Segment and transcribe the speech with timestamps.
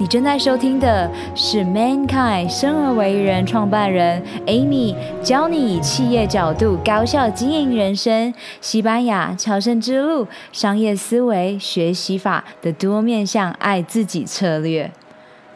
[0.00, 14.92] 你正在收听的是 Mankind 生而为人创办人 Amy 教你以企业角度高效经营人生，西班牙朝圣之路商业思维学习法的多面向爱自己策略。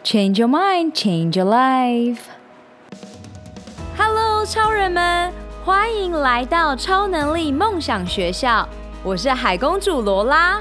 [0.02, 2.18] Change your mind, change your life.
[3.96, 5.32] Hello，超人们，
[5.64, 8.68] 欢迎来到超能力梦想学校。
[9.04, 10.60] 我是海公主罗拉。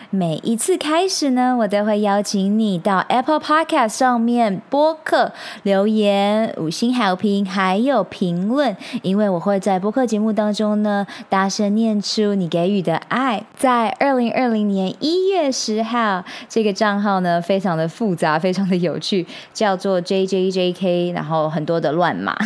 [0.13, 5.31] 每一次开始呢，我都会邀请你到 Apple Podcast 上面播客
[5.63, 13.41] 留言、五星好评，还有评论，因为我会在播客节目当中呢，大声念出你给予的爱。
[13.55, 22.37] 在二零二零年一月十号，这个账号呢，非常的复杂，非常的有趣，叫做 JJJK，然后很多的乱码。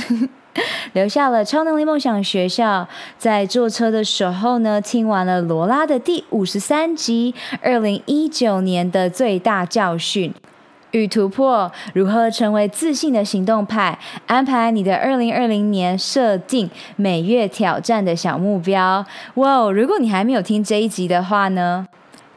[0.93, 10.33] 留下了超能力梦想学校，在坐车的时候呢，听完了罗拉的第五十三集，二零一九年的最大教训
[10.91, 13.99] 与突破，如何成为自信的行动派？
[14.27, 19.05] 安排你的二零二零年设定每月挑战的小目标。
[19.33, 21.85] 哇哦，如果你还没有听这一集的话呢，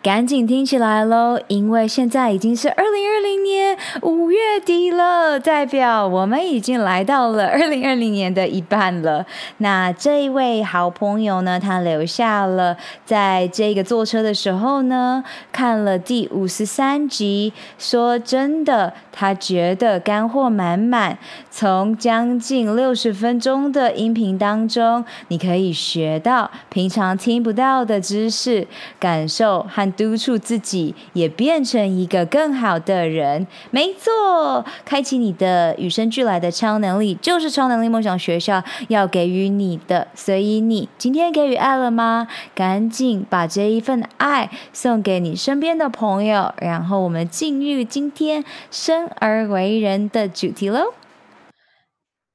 [0.01, 9.27] 赶紧听起来喽，因为现在已经是二零二零年五月底了，代表我们已经来到了二零二零年的一半了。
[9.57, 21.19] 那这一位好朋友呢，他留下了在这个坐车的时候呢，看了第五十三集，说真的，他觉得干货满满，
[21.51, 28.65] 从将近六十分钟的音频当中，你可以学到平常听不到的知识，
[29.01, 29.88] 感受和。
[29.93, 40.09] 督促自己也变成一个更好的人，没错，开启你的与生俱来的超能力，就是超能力梦想学校要给予你的。
[40.15, 42.29] 所以你今天给予爱了吗？
[42.55, 50.95] 赶紧把这一份爱送给你身边的朋友，然后我们进入今天生而为人的主题喽。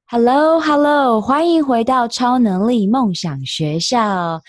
[0.06, 4.42] Hello，Hello，欢迎回到超能力梦想学校。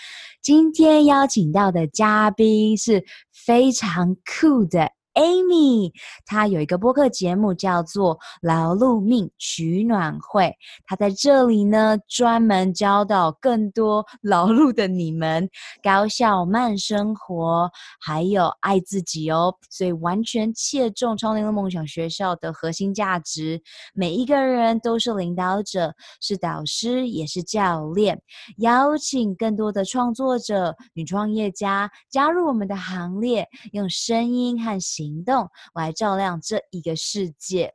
[0.46, 4.92] 今天邀请到的嘉宾是非常酷的。
[5.16, 5.92] Amy，
[6.26, 10.44] 她有一个播客节目叫做《劳碌命取暖会》，
[10.86, 15.50] 她在这里呢，专门教导更多劳碌的你们
[15.82, 19.56] 高效慢生活，还有爱自己哦。
[19.70, 23.62] 所以完全切中超能力梦想学校的核心价值。
[23.94, 28.22] 每一个人都是领导者，是导师，也是教练。
[28.58, 35.05] 邀请更多的创作者、女创业家加入我们的行列，用声音和形。
[35.06, 37.74] 行动来照亮这一个世界。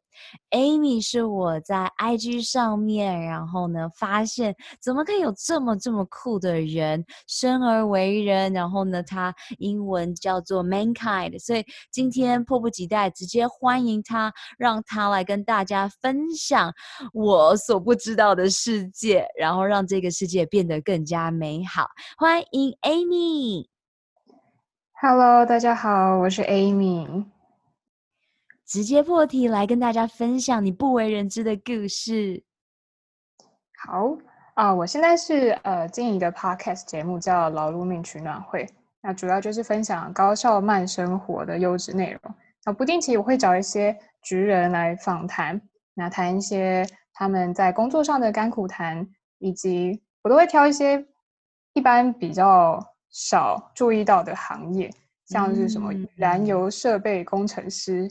[0.51, 16.71] Amy 是我在 IG 上面，然后呢，发现怎么可以有这么这么酷的人，生而为人，然后呢，他英文叫做 Mankind，所以今天迫不及待，直接欢迎他，让他来跟大家分享
[17.15, 21.87] 我所不知道的世界，然后让这个世界变得更加美好。
[22.19, 23.70] 欢迎 Amy。
[25.03, 27.25] Hello，大家好，我是 Amy。
[28.66, 32.44] 直接破题来跟大家分享你不为人知的故事。
[33.83, 34.19] 好
[34.53, 38.66] 啊、呃，我现在是呃经营一个 podcast 节目叫《劳碌命取暖会》，
[39.00, 42.34] 那主要就是分享高效慢生活的优质内容。
[42.66, 45.59] 那不定期我会找一些职人来访谈，
[45.94, 49.09] 那谈一些他们在工作上的甘苦谈，
[49.39, 51.06] 以及我都会挑一些
[51.72, 52.78] 一般比较。
[53.10, 54.91] 少注意到的行业，
[55.26, 58.10] 像是什么燃油设备工程师，嗯、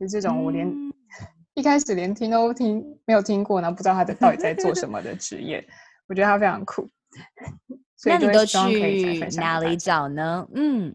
[0.00, 0.92] 就这种我连、嗯、
[1.54, 5.66] 一开始连听都听没有听过，然后不知道他的到底在做什么的职业，
[6.06, 6.88] 我觉得他非常酷。
[7.96, 10.46] 所以那你都去哪里找呢？
[10.54, 10.94] 嗯，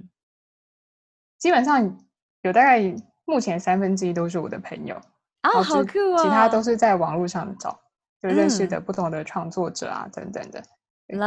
[1.40, 1.98] 基本上
[2.44, 2.80] 有大概
[3.25, 4.95] 目前三分之一都是我的朋友
[5.44, 7.80] 哦，好酷哦，其他都是在网络上找
[8.22, 10.63] 就认识的不同的创作者啊、嗯、等等的。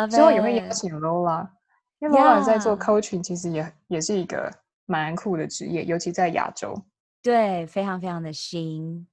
[0.09, 1.49] 之后也会邀请 Lola。
[2.03, 4.51] 因为罗老在做 coaching，其实也也是一个
[4.87, 6.77] 蛮酷的职业，尤其在亚洲，
[7.23, 9.07] 对，非常非常的新。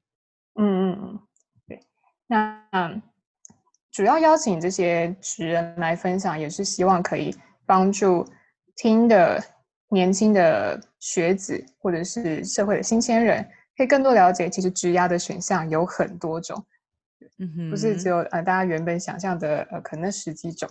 [0.56, 1.20] 嗯嗯嗯，
[1.68, 1.80] 对。
[2.26, 3.00] 那
[3.92, 8.26] 主要邀请这些职人来分享，也是希望可以帮助
[8.76, 9.40] 听的
[9.90, 13.48] 年轻的学子或者是社会的新鲜人，
[13.78, 16.66] 可以更多了解，其实职涯的选项有很多种，
[17.38, 20.68] 嗯哼，不是只有呃大家原本想象的呃可能十几种。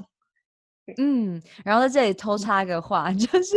[0.97, 3.57] 嗯，然后在这里偷插个话， 就是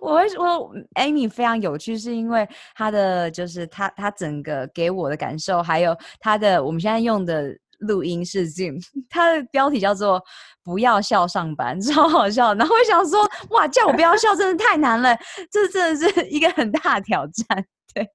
[0.00, 8.80] 我会说 Amy 非常有趣，是因为她的就是她她整个给我的感受，还有她的我们现在用的录音是 Zoom，
[9.10, 10.22] 她的标题叫做
[10.62, 12.54] “不要笑上班”， 超好笑。
[12.54, 15.16] 然后我想说，哇，叫我不要笑，真的太难了，
[15.50, 17.66] 这真的是一个很大的挑战。
[17.92, 18.08] 对，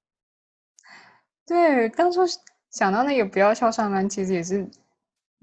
[1.46, 2.22] 对，当初
[2.72, 4.66] 想到那个“不要笑上班”，其实也是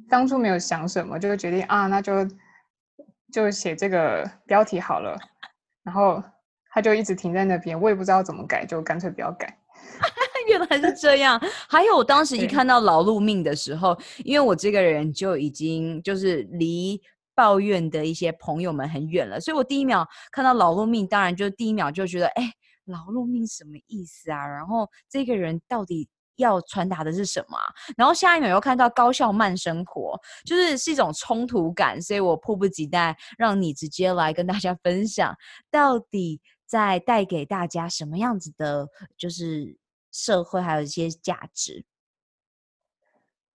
[0.08, 2.26] 当初没有想什么，就决定啊，那就。
[3.36, 5.14] 就写这个标题好了，
[5.82, 6.22] 然后
[6.70, 9.58] 他就一直停在那边，我也不知道怎么改，就干脆不要改。
[10.48, 11.38] 原来是这样。
[11.68, 13.94] 还有，我当时一看到劳碌命的时候，
[14.24, 16.98] 因为我这个人就已经就是离
[17.34, 22.50] 抱怨的一些朋友们很远了，所以我第一秒看到劳碌命，当然就第一秒就觉得，哎，
[22.86, 24.46] 劳碌命什么意思啊？
[24.46, 26.08] 然后这个人到底？
[26.36, 27.58] 要传达的是什么？
[27.96, 35.36] 然后下一秒又看到高效慢生活，就是是一种冲突感，所以我迫不及待让你直接来跟大家分享，
[35.70, 39.76] 到底在带给大家什么样子的，就是
[40.12, 41.84] 社会还有一些价值。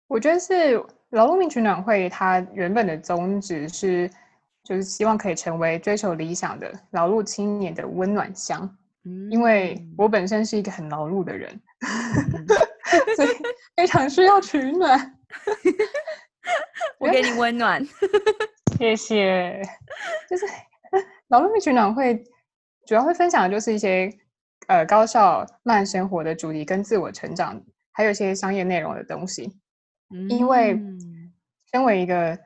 [0.07, 0.75] 我觉得是
[1.12, 4.10] 劳碌命取暖会，它原本的宗旨是，
[4.63, 8.78] 就是希望可以成为追求理想的劳碌青年的温暖乡。
[9.04, 11.62] 嗯，因为我本身是一个很劳碌的人。
[12.91, 13.29] 嗯所以
[13.75, 15.19] 非常需要取暖，
[16.99, 17.81] 我给你温暖，
[18.77, 19.61] 谢谢。
[20.29, 20.45] 就是
[21.29, 22.23] 劳碌命取暖会
[22.85, 24.11] 主要会分享的就是一些
[24.67, 27.61] 呃高效慢生活的主题跟自我成长，
[27.91, 29.51] 还有一些商业内容的东西。
[30.13, 30.77] 嗯、因为
[31.71, 32.37] 身为一个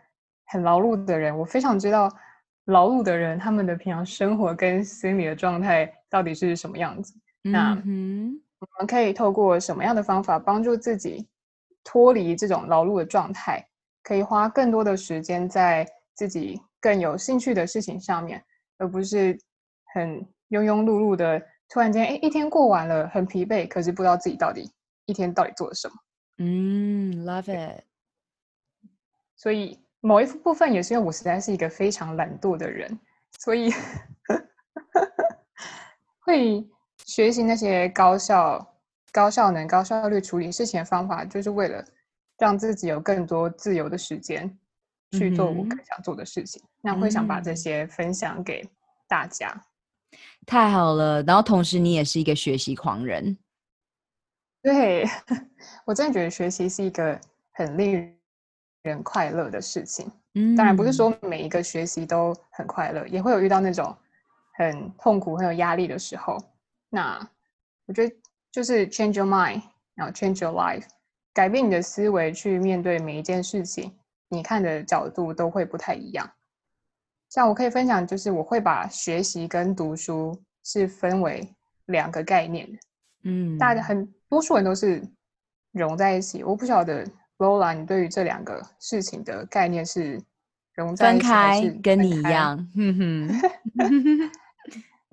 [0.45, 2.11] 很劳碌的人，我非常知道
[2.65, 7.13] 劳碌的人他们的平常生活跟心理的状态到底是什么样子。
[7.45, 8.41] 嗯、那嗯。
[8.71, 11.27] 我们可以透过什么样的方法帮助自己
[11.83, 13.65] 脱离这种劳碌的状态？
[14.03, 18.43] 可以花更多的时间在自己更有兴趣的事情上面，
[18.77, 19.35] 而不是
[19.93, 20.19] 很
[20.49, 21.41] 庸庸碌碌的。
[21.67, 24.71] 突然间，哎，一天过完了，很疲惫，可是不知道自己到底
[25.05, 25.95] 一天到底做了什么。
[26.37, 27.83] 嗯，love it。
[29.35, 32.99] 所以某一部分也是因为我实在是一个非常懒惰的人，
[33.39, 33.71] 所以
[36.21, 36.67] 会。
[37.03, 38.75] 学习那些高效、
[39.11, 41.83] 高效能、高效率处理事情的方法，就是为了
[42.37, 44.57] 让自己有更多自由的时间
[45.11, 46.61] 去做我更想做的事情。
[46.63, 48.67] 嗯、那会想把这些分享给
[49.07, 49.53] 大家。
[50.45, 51.21] 太好了！
[51.23, 53.37] 然后同时你也是一个学习狂人。
[54.61, 55.05] 对，
[55.85, 57.19] 我真的觉得学习是一个
[57.53, 58.15] 很令
[58.83, 60.11] 人快乐的事情。
[60.33, 63.95] 嗯，当然不是说每一个学习都很快乐，也会有遇到那种
[64.57, 66.37] 很痛苦、很有压力的时候。
[66.95, 67.29] 那
[67.87, 68.15] 我觉得
[68.53, 69.61] 就是 change your mind，
[69.95, 70.85] 然后 change your life，
[71.33, 73.91] 改变你的思维去面对每一件事情，
[74.29, 76.31] 你看的角度都会不太一样。
[77.29, 81.53] 像我可以分享，就是我会把学习跟读书是分为
[81.87, 82.79] 两个概念的。
[83.23, 85.03] 嗯，大家很多数人都是
[85.73, 86.45] 融在一起。
[86.45, 87.05] 我不晓得
[87.39, 90.17] Lola，你对于这两个事情的概念是
[90.75, 91.79] 融在一起还是分开？
[91.81, 92.57] 跟你一样。
[92.73, 93.41] 哼哼。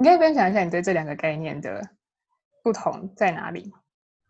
[0.03, 1.81] 你可以分享一下你对这两个概念的
[2.65, 3.71] 不同在哪里？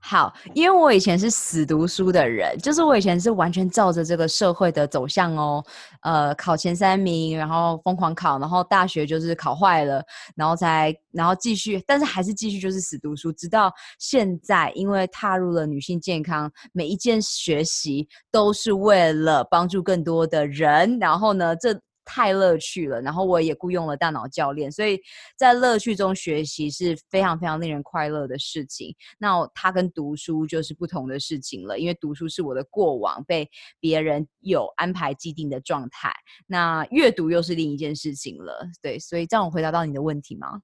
[0.03, 5.65] 好，因为我以前是死读书的人，就是我以前是完全照着这个社会的走向哦，
[6.03, 10.05] 呃，考前三名，然后疯狂考，然后大学就是考坏了，
[10.37, 21.81] 然后才然后继续，但是还是继续就是死读书，直到现在，因为踏入了女性健康，每一件学习都是为了帮助更多的人，然后呢，这。
[22.05, 25.01] 太乐趣了，然后我也雇佣了大脑教练，所以
[25.37, 28.95] 在乐趣中学习是非常非常令人快乐的事情。
[29.19, 33.49] 那它跟读书就是不同的事情了，因为读书是我的过往被
[33.81, 36.13] 别人有安排既定的状态，
[36.47, 38.67] 那阅读又是另一件事情了。
[38.81, 40.61] 对，所以这样我回答到你的问题吗？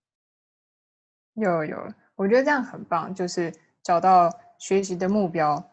[1.34, 3.52] 有有，我觉得这样很棒，就是
[3.82, 4.28] 找到
[4.58, 5.70] 学习的目标，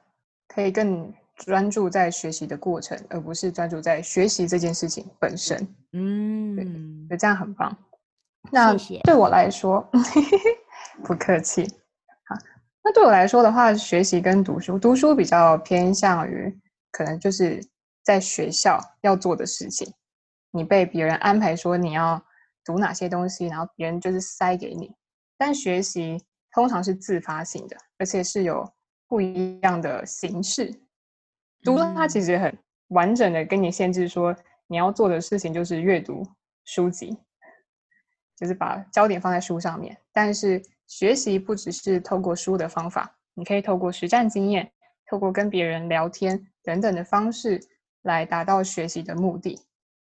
[0.48, 1.14] 可以更。
[1.36, 5.68] 专注在学习的过程，而不是专注在学习这件事情本身。
[5.94, 7.76] 嗯，对，这样很棒。
[8.52, 10.38] 那对我来说，谢 谢
[11.04, 11.64] 不客气。
[12.28, 12.36] 好，
[12.84, 16.56] 那对我来说的话，学习跟读书，读书比较偏向于
[16.92, 17.62] 可能就是
[18.04, 19.92] 在学校要做的事情，
[20.52, 22.24] 你被别人安排说你要
[22.64, 24.92] 读哪些东西，然后别人就是塞给你。
[25.38, 28.66] 但学习通常是自发性的，而且是有
[29.08, 30.74] 不一样的形式。
[31.66, 32.56] 读书它其实很
[32.90, 34.36] 完整的跟你限制说，
[34.68, 36.24] 你要做的事情就是阅读
[36.64, 37.18] 书籍，
[38.38, 39.98] 就是把焦点放在书上面。
[40.14, 44.72] 但是学习不只是透过书的方法，你可以透过实战经验，
[45.10, 47.60] 透过跟别人聊天等等的方式
[48.04, 49.60] 来达到学习的目的。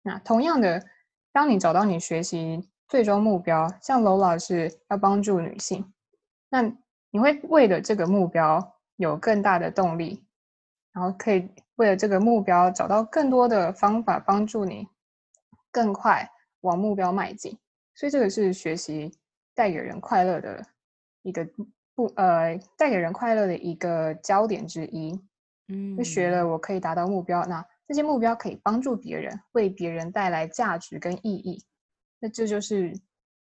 [0.02, 0.84] 那同样的，
[1.32, 5.90] 当你找到你学习最终目标，像 Lola 是要帮助女性，
[6.50, 6.62] 那
[7.10, 10.22] 你会为了这个目标有更大的动力，
[10.98, 14.88] 然后可以为了这个目标找到更多的方法帮助你
[15.70, 16.28] 更快
[16.62, 17.56] 往目标迈进。
[17.94, 19.16] 所以这个是学习
[19.54, 20.66] 带给人快乐的
[21.22, 21.48] 一个
[21.94, 25.16] 不呃带给人快乐的一个焦点之一。
[25.68, 31.64] 嗯，就学了我可以达到目标，那这些目标可以帮助别人，为别人带来价值跟意义。
[32.18, 32.92] 那这就是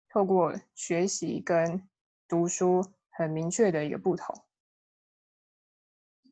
[0.10, 1.88] 透过学习跟
[2.28, 4.36] 读书很明确的一个不同。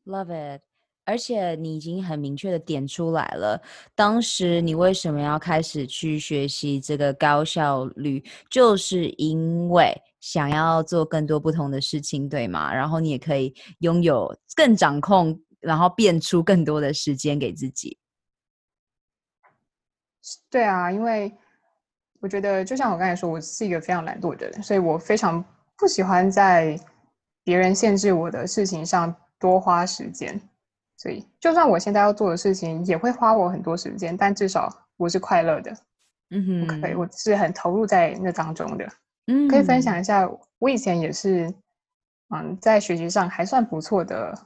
[0.04, 0.71] Love it。
[1.04, 3.60] 而且你已经很明确的点出来了，
[3.94, 12.72] 当时你为什么要开始去学习这个高效率，就是因为想要做更多不同的事情，对吗？
[12.72, 17.98] 然后你也可以拥有更掌控，然后变出更多的时间给自己。
[20.48, 21.32] 对啊，因为
[22.20, 25.44] 我觉得就像我刚才说，我是一个非常懒惰的人，所以我非常
[25.76, 26.78] 不喜欢在
[27.42, 30.40] 别人限制我的事情上多花时间。
[31.02, 35.76] 所以，就算我现在要做的事情也会花我很多时间，但至少我是快乐的。
[36.30, 38.88] 嗯哼，可以，我是很投入在那当中的。
[39.26, 40.30] 嗯，可以分享一下，
[40.60, 41.52] 我以前也是，
[42.32, 44.38] 嗯，在学习上还算不错的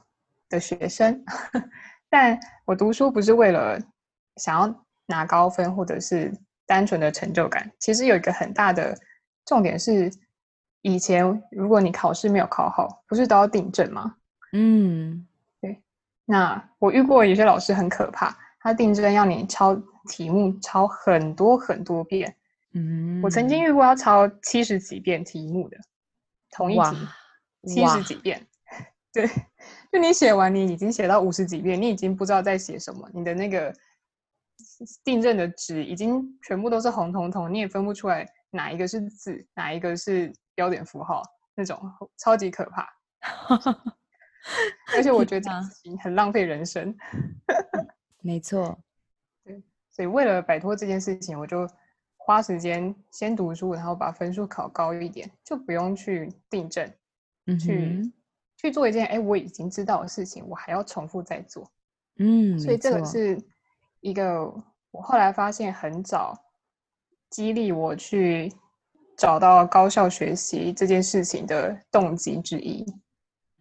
[0.49, 1.23] 的学生，
[2.09, 3.79] 但我读书不是为了
[4.37, 6.33] 想要拿高分或者是
[6.65, 7.71] 单纯的成就感。
[7.77, 8.97] 其实有一个很大的
[9.45, 10.11] 重点是，
[10.81, 14.15] 以前如果你考试没有考好，不是都要订正吗？
[14.53, 15.26] 嗯。
[16.29, 19.73] 那我遇过有些老师很可怕，他订正要你抄
[20.09, 22.35] 题目，抄很多很多遍。
[22.73, 25.77] 嗯，我曾经遇过要抄七十几遍题目的，
[26.51, 27.07] 同一题
[27.65, 28.45] 七十几遍。
[29.13, 29.25] 对，
[29.89, 33.73] 就你写完，你已经写到五十几遍，你已经不知道在写什么，你的那个
[35.05, 41.23] 订正的纸已经全部都是红彤彤，你也分不出来哪一个是字，哪一个是标点符号，
[41.55, 41.81] 那种
[42.17, 42.87] 超级可怕。
[44.95, 45.51] 而且我觉得
[46.01, 46.95] 很浪费人生。
[48.21, 48.77] 没错，
[49.43, 51.67] 对，所以为了摆脱这件事情，我就
[52.15, 56.91] 花时间先读书，然后把分数考高一点，就不用去订正，
[57.45, 58.11] 嗯、去
[58.57, 61.69] 去做一件哎我已经知道的事情，我还要重复再做。
[62.17, 63.39] 嗯，所以这个是
[64.01, 64.43] 一个
[64.91, 66.37] 我后来发现很早
[67.29, 68.51] 激励我去
[69.15, 72.85] 找到高效学习这件事情的动机之一。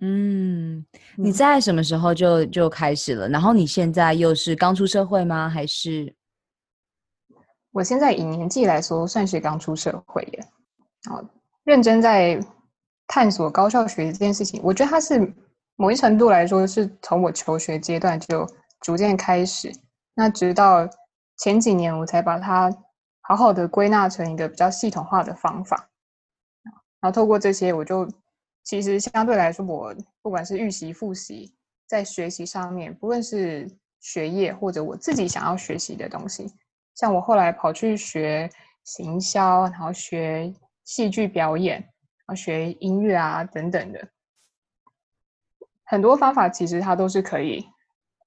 [0.01, 0.85] 嗯，
[1.17, 3.27] 你在什么时候就就开始了？
[3.31, 5.49] 然后你现在又是刚出社会吗？
[5.49, 6.15] 还是？
[7.73, 10.47] 我现在以年纪来说，算是刚出社会耶。
[11.09, 11.25] 好，
[11.65, 12.39] 认真在
[13.07, 15.35] 探索高效学习这件事情，我觉得它是
[15.77, 18.47] 某一程度来说，是从我求学阶段就
[18.83, 19.73] 逐渐开始。
[20.15, 20.87] 那直到
[21.39, 22.71] 前几年，我才把它
[23.23, 25.89] 好好的归纳成一个比较系统化的方法。
[27.01, 28.07] 然后透过这些，我就。
[28.67, 31.55] 其实相对来说，我不管是预习、复习，
[31.87, 33.71] 在学习上面，不论是
[34.01, 36.53] 学业或者我自己想要学习的东西，
[36.97, 38.51] 像我后来跑去学
[38.83, 44.09] 行销，然后学戏剧表演，然后学音乐啊等等的，
[45.85, 47.65] 很多方法其实它都是可以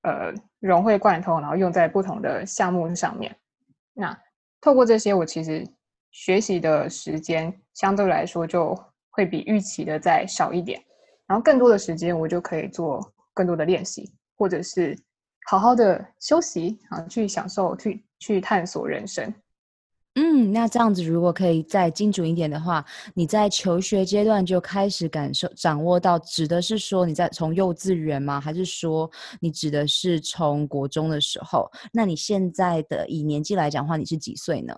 [0.04, 3.36] 呃融会贯通，然后用在不同的项目上面。
[3.92, 4.18] 那
[4.62, 5.68] 透过这些，我其实
[6.12, 8.74] 学习的时间相对来说就。
[9.20, 10.82] 会比预期的再少一点，
[11.28, 14.98] 然后更多的时间我就可以做更多的练习，或者是
[15.46, 19.34] 好好的休息啊，去享受，去去探索人生。
[20.16, 28.40] 嗯，那这样子如果可以再精准一点的话，你在求学阶段就开始感受掌握到，指的是说你在从幼稚园吗？
[28.40, 29.12] 还是说
[29.42, 31.70] 你指的是从国中的时候？
[31.92, 34.74] 那你现在的以年纪来讲的话，你是几岁呢？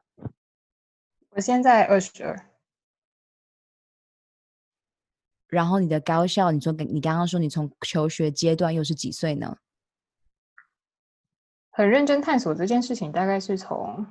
[1.29, 2.47] 我现在二十二。
[5.51, 9.57] 然后你的高校，你说跟你刚刚说你从求学阶段又是几岁呢？
[11.71, 14.07] 很认真探索这件事情，大概是从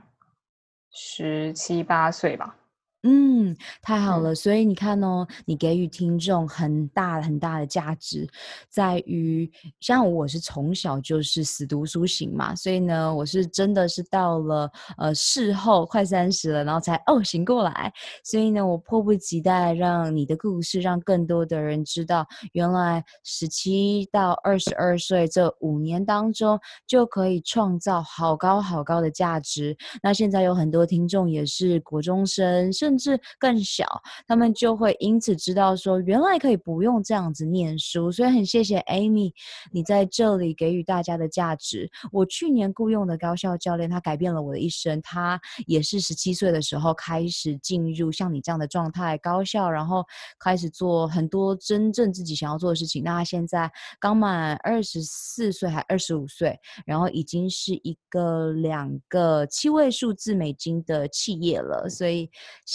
[0.92, 2.59] 十七八岁吧。
[3.02, 4.34] 嗯，太好了。
[4.34, 8.28] 所以你看哦，你给予听众很大很大的价值，
[8.68, 17.90] 在于像我是从小就是死读书型嘛，所以呢，我是真的是到了呃事后快三十了，然后才哦醒过来。
[18.22, 29.74] 所以呢，我迫不及待让你的故事让更多的人知道，原来十七到二十二岁这五年当中就可以创造好高好高的价值。
[30.02, 33.86] 那现在有很多听众也是国中生，甚甚至更小，
[34.26, 38.10] 他们就会因此知道说，原来可以不用这样子念书。
[38.10, 39.32] 所以很谢谢 Amy，
[39.70, 41.88] 你在这里给予大家的价值。
[42.10, 45.00] 我去年雇佣的高校教练，他改变了我的一生。
[45.02, 50.04] 他也是十七岁的时候开始进入像你这样的状态，高校，然后
[50.40, 53.04] 开始做很多真正自己想要做的事情。
[53.04, 53.70] 那他现在
[54.00, 61.88] 刚满二十四岁，还二十五岁，然后已经是一个两个七位数字美金的企业了。
[61.88, 62.28] 所以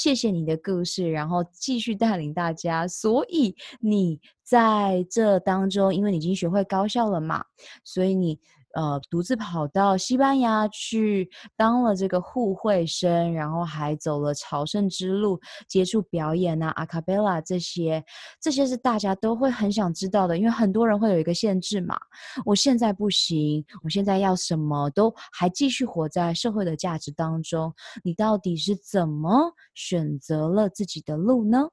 [0.05, 2.88] 谢谢你的故事，然后继续带领大家。
[2.88, 7.43] 所以你在这当中，因为你已经学会高效了嘛，
[7.83, 8.39] 所以你。
[8.75, 15.39] 呃，独自跑到西班牙去当了这个互惠生，然后还走了朝圣之路，
[15.70, 18.03] 接触表演啊、阿卡贝拉这些，
[18.41, 21.98] 这些是大家都会很想知道的，因为很多人会有一个限制嘛。
[22.44, 31.70] 我现在不行，我现在要什么都还继续活在社会的价值当中，你到底是怎么选择了自己的路呢？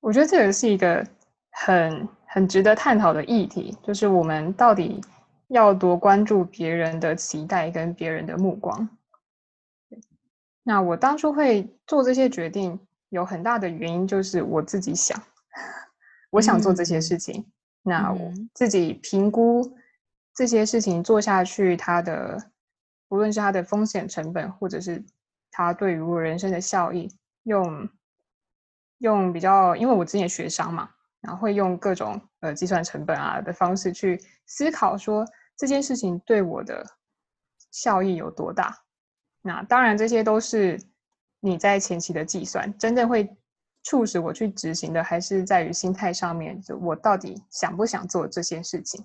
[0.00, 1.06] 我觉得这个是一个
[1.50, 4.98] 很很值得探讨的议题，就是我们到底。
[5.48, 8.88] 要多关注别人的期待跟别人的目光。
[10.62, 12.78] 那我当初会做这些决定，
[13.08, 15.20] 有很大的原因就是我自己想，
[16.30, 17.40] 我想做这些事情。
[17.40, 17.52] 嗯、
[17.84, 19.76] 那我自己评估
[20.34, 22.50] 这些事情做下去，它的
[23.08, 25.02] 无论是它的风险成本，或者是
[25.50, 27.10] 它对于我人生的效益，
[27.44, 27.88] 用
[28.98, 30.90] 用比较，因为我之前学商嘛。
[31.20, 35.26] 然后会用各种呃计算成本啊的方式去思考，说
[35.58, 36.86] 这件事情对我的
[37.70, 38.74] 效益有多大。
[39.42, 40.80] 那当然这些都是
[41.40, 43.28] 你在前期的计算，真正会
[43.82, 49.04] 促使我去执行的，还是在于心态上面，就我到底想不想做这件事情。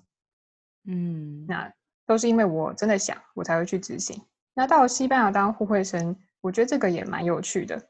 [0.86, 1.70] 嗯，那
[2.06, 4.22] 都是因为我真的想，我才会去执行。
[4.54, 7.88] 那到西班牙当互惠生，我觉得这个也蛮有趣的。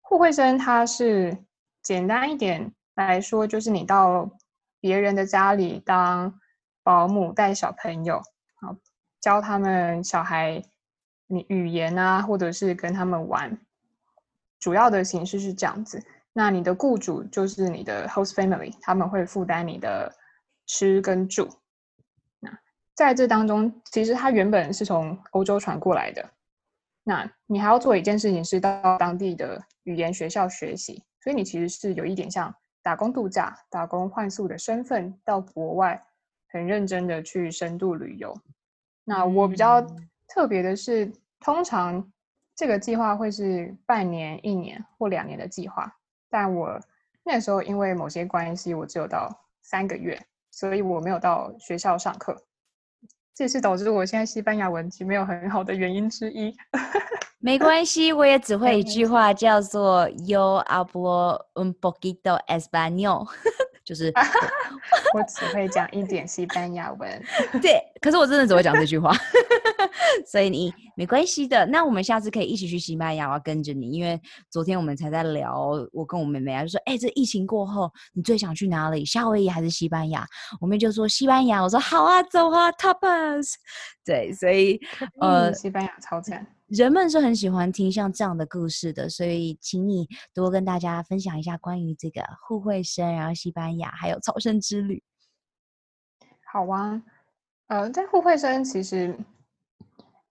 [0.00, 1.36] 互惠生它是
[1.82, 2.72] 简单一点。
[2.96, 4.30] 来说，就是你到
[4.78, 6.32] 别人的家里当
[6.84, 8.22] 保姆，带小朋友，
[8.60, 8.76] 好
[9.20, 10.62] 教他们小孩
[11.26, 13.58] 你语言啊，或者是跟他们玩，
[14.60, 16.00] 主要的形式是这样子。
[16.32, 20.14] 那你的雇主就是你的 host family，他们会负担你的
[20.66, 21.48] 吃跟住。
[22.38, 22.56] 那
[22.94, 26.30] 在这当中，其实他原本是从欧洲传过来的。
[27.02, 32.54] 那你还要做一件事情，是到当地的语言学校学习，所以你其实是有一点像。
[32.84, 36.04] 打工度假、打工换宿的身份到国外，
[36.54, 38.32] 很认真的去深度旅游。
[39.04, 39.84] 那我比较
[40.28, 42.12] 特别的是，通常
[42.54, 45.92] 这个计划会是半年、一年或两年的计划，
[46.30, 46.80] 但我
[47.24, 49.28] 那时候因为某些关系，我只有到
[49.62, 50.16] 三个月，
[50.52, 52.40] 所以我没有到学校上课，
[53.34, 56.56] 这也是导致我现在西班牙文其实没有很好的原因之一。
[57.40, 58.84] 没关系，我也只会一。
[58.84, 63.28] 句话，叫做 “Yo hablo un poquito español”，
[63.84, 64.12] 就是
[65.14, 67.22] 我只会讲一点西班牙文。
[67.60, 69.12] 对，可是我真的只会讲这句话，
[70.26, 71.66] 所以你没关系的。
[71.66, 74.20] 那我们下次可以一起去西班牙，我要跟着你，因为
[74.50, 79.04] 昨天我们才在聊，我跟我妹妹啊，就说：“哎，这疫情过后，你最想去哪里？
[79.04, 80.26] 夏威夷还是西班牙？”
[80.60, 83.54] 我妹就说：“西班牙。”我说：“好啊，走啊，Tapas。”
[84.04, 84.80] 对，所以
[85.20, 86.46] 呃，西班牙超赞。
[86.74, 95.00] 人们是很喜欢听像这样的故事的，所以请你多跟大家分享一下关于这个互惠生，然后西班牙还有朝圣之旅。
[96.52, 97.00] 好啊，
[97.68, 99.16] 呃，在互惠生其实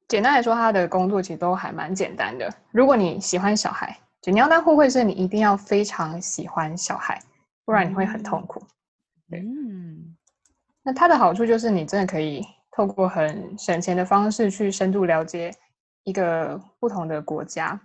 [0.10, 2.54] 简单来说，他的工作其实都还蛮简单的。
[2.72, 7.22] 如果你喜欢小孩，就你要当互惠生，你一定要非常喜欢小孩，
[7.64, 8.62] 不然你会很痛苦。
[9.32, 10.14] 嗯、
[10.84, 15.50] 那它的好处就是你真的可以透过很省钱的方式去深度了解。
[16.04, 17.80] 一个不同的国家，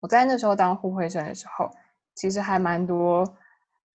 [0.00, 1.70] 我在那时候当互惠生的时候，
[2.14, 3.36] 其实还蛮多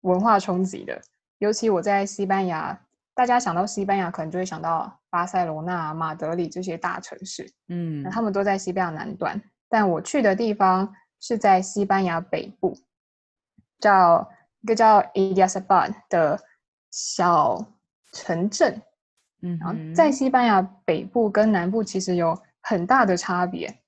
[0.02, 1.02] 文化冲击的。
[1.38, 2.78] 尤其我在西班牙，
[3.14, 9.42] 大家想到西班牙，可能就会想到巴塞罗那、马德里这些大城市，嗯，那他们都在西班牙南端。
[9.70, 12.78] 但我去的地方是在西班牙北部，
[13.80, 14.30] 叫
[14.62, 16.40] 一个叫 Illescas 的
[16.92, 17.66] 小
[18.12, 18.82] 城镇，
[19.42, 22.38] 嗯，然后在西班牙北部跟南部其实有。
[22.64, 23.82] 很大的差别，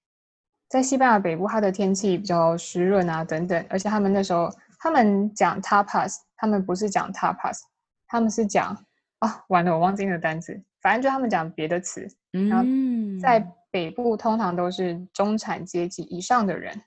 [0.68, 3.66] 在西班牙北部，它的天气比较湿润啊，等等。
[3.70, 7.62] 而且他们那时候，他们讲 tapas，他们不是讲 tapas，
[8.06, 8.78] 他们是讲
[9.20, 10.62] 啊，完了，我忘记那个单词。
[10.82, 12.06] 反正就他们讲别的词。
[12.32, 12.66] 然后
[13.22, 13.40] 在
[13.72, 16.80] 北部，通常都是中产阶级以上的人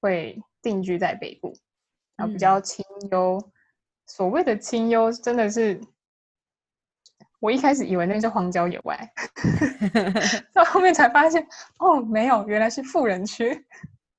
[0.00, 1.56] 会定居在北部，
[2.16, 3.40] 然后比较清幽。
[4.06, 5.80] 所谓的清幽，真的是。
[7.38, 9.12] 我一开始以为那是荒郊野外，
[10.54, 11.46] 到后面才发现，
[11.78, 13.66] 哦，没有，原来是富人区。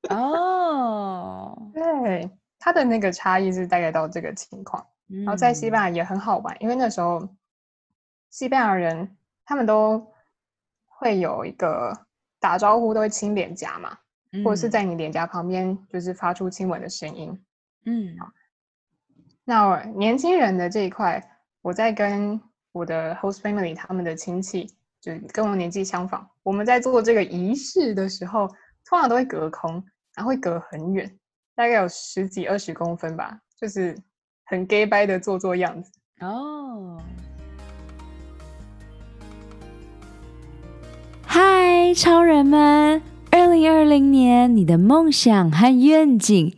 [0.10, 4.86] 哦，对，它的那个差异是大概到这个情况。
[5.10, 7.28] 嗯、然后在西班牙也很好玩，因为那时候
[8.30, 10.14] 西班牙人他们都
[10.86, 12.06] 会有一个
[12.40, 13.98] 打招呼都会亲脸颊嘛，
[14.32, 17.44] 嗯、或者是在你脸颊旁边就是发出亲吻的声音。
[17.86, 18.30] 嗯，好。
[19.44, 22.40] 那年轻人的这一块，我在跟
[22.72, 24.68] 我的 host family 他们的亲戚，
[25.02, 28.48] 就跟我年纪相仿，我们在做这个仪式的时候，
[28.86, 29.84] 通常都会隔空，
[30.16, 31.18] 然后会隔很远，
[31.56, 33.98] 大概有十几二十公分吧，就是
[34.46, 35.92] 很 gay 掰的做做样子。
[36.20, 37.02] 哦，
[41.24, 43.02] 嗨，超人们！
[43.30, 46.58] 二零二零年，你的梦想和愿景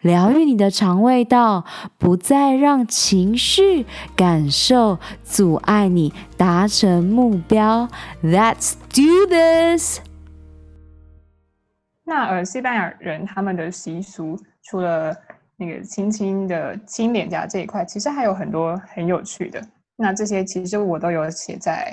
[0.00, 1.64] 疗愈你的肠胃道，
[1.98, 3.84] 不再让情绪
[4.14, 7.88] 感受阻碍你达成目标。
[8.22, 10.00] Let's do this。
[12.04, 15.16] 那而西班牙人他们的习俗，除了
[15.56, 19.60] 那个轻轻的亲脸颊这一块，其实还有很多很有趣的。
[19.96, 21.92] 那这些其实我都有写在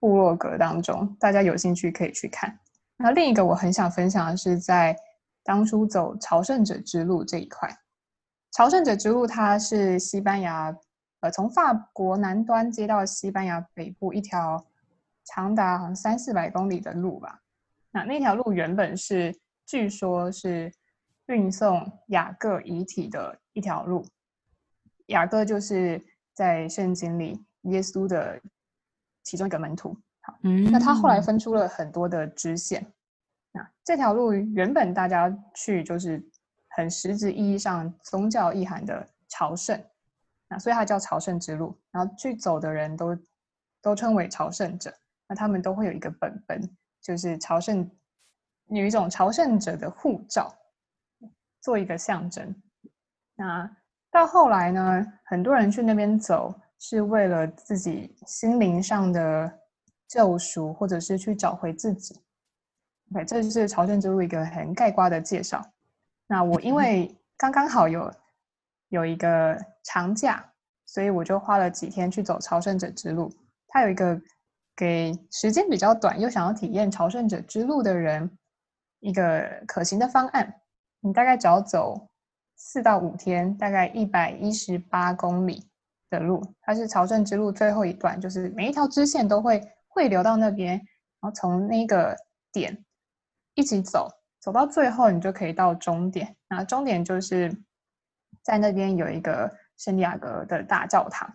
[0.00, 2.58] 部落格当中，大家有兴趣可以去看。
[2.96, 4.96] 那另一个我很想分享的是在。
[5.44, 7.68] 当初走朝圣者之路这一块，
[8.52, 10.74] 朝圣者之路它是西班牙，
[11.20, 14.64] 呃，从法国南端接到西班牙北部一条
[15.24, 17.40] 长达好像三四百公里的路吧。
[17.90, 19.34] 那那条路原本是，
[19.66, 20.72] 据说是
[21.26, 24.04] 运送雅各遗体的一条路。
[25.06, 26.00] 雅各就是
[26.32, 28.40] 在圣经里耶稣的
[29.22, 29.96] 其中一个门徒。
[30.20, 32.86] 好，嗯，那他后来分出了很多的支线。
[33.52, 36.22] 那这条路原本大家去就是
[36.70, 39.78] 很实质意义上宗教意涵的朝圣，
[40.48, 41.78] 那所以它叫朝圣之路。
[41.90, 43.16] 然后去走的人都
[43.82, 44.94] 都称为朝圣者，
[45.28, 47.90] 那他们都会有一个本本，就是朝圣
[48.68, 50.50] 有一种朝圣者的护照，
[51.60, 52.54] 做一个象征。
[53.34, 53.70] 那
[54.10, 59.60] 到后来呢，很多人去那边走是为了自己心灵上的
[60.08, 62.18] 救赎，或者是去找回自己。
[63.12, 65.64] 对，这就是朝圣之路一个很概括的介绍。
[66.26, 68.10] 那我因为刚刚好有
[68.88, 70.44] 有一个长假，
[70.86, 73.32] 所以我就花了几天去走朝圣者之路。
[73.68, 74.20] 它有一个
[74.76, 78.30] 给时间比较短又想要体验朝圣者之路的人
[79.00, 80.54] 一个可行的方案。
[81.00, 82.08] 你大概只要走
[82.56, 85.68] 四到五天，大概一百一十八公里
[86.08, 86.42] 的路。
[86.60, 90.76] 它是朝圣之路最后一段，就是每一条支线都会汇流到那边，
[91.20, 92.16] 然后从那个
[92.52, 92.84] 点。
[93.54, 94.08] 一起走，
[94.40, 96.36] 走到最后，你就可以到终点。
[96.48, 97.54] 那终点就是
[98.42, 101.28] 在那边有一个圣地亚哥的大教堂。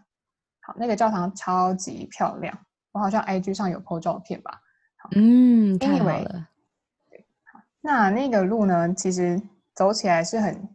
[0.61, 2.57] 好，那个教堂超级漂亮，
[2.91, 4.59] 我好像 IG 上有 po 照片吧。
[5.15, 6.47] 嗯，太好了。
[7.09, 9.41] 对，好，那那个路呢，其实
[9.73, 10.67] 走起来是很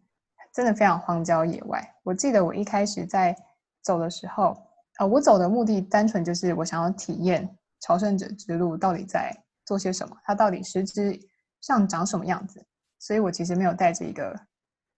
[0.55, 1.87] 真的非常荒郊野外。
[2.03, 3.37] 我记得我一开始在
[3.83, 4.57] 走的时候，
[4.99, 7.47] 呃，我走的目的单纯就是我想要体验
[7.81, 11.21] 朝圣者之路到底在做些什么，它到底实质
[11.62, 12.62] 上长什么样子。
[12.98, 14.38] 所以我其实没有带着一个，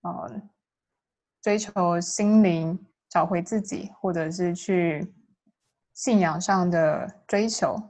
[0.02, 0.42] 呃，
[1.40, 5.14] 追求心灵、找回自己，或者是去
[5.94, 7.80] 信仰上的追求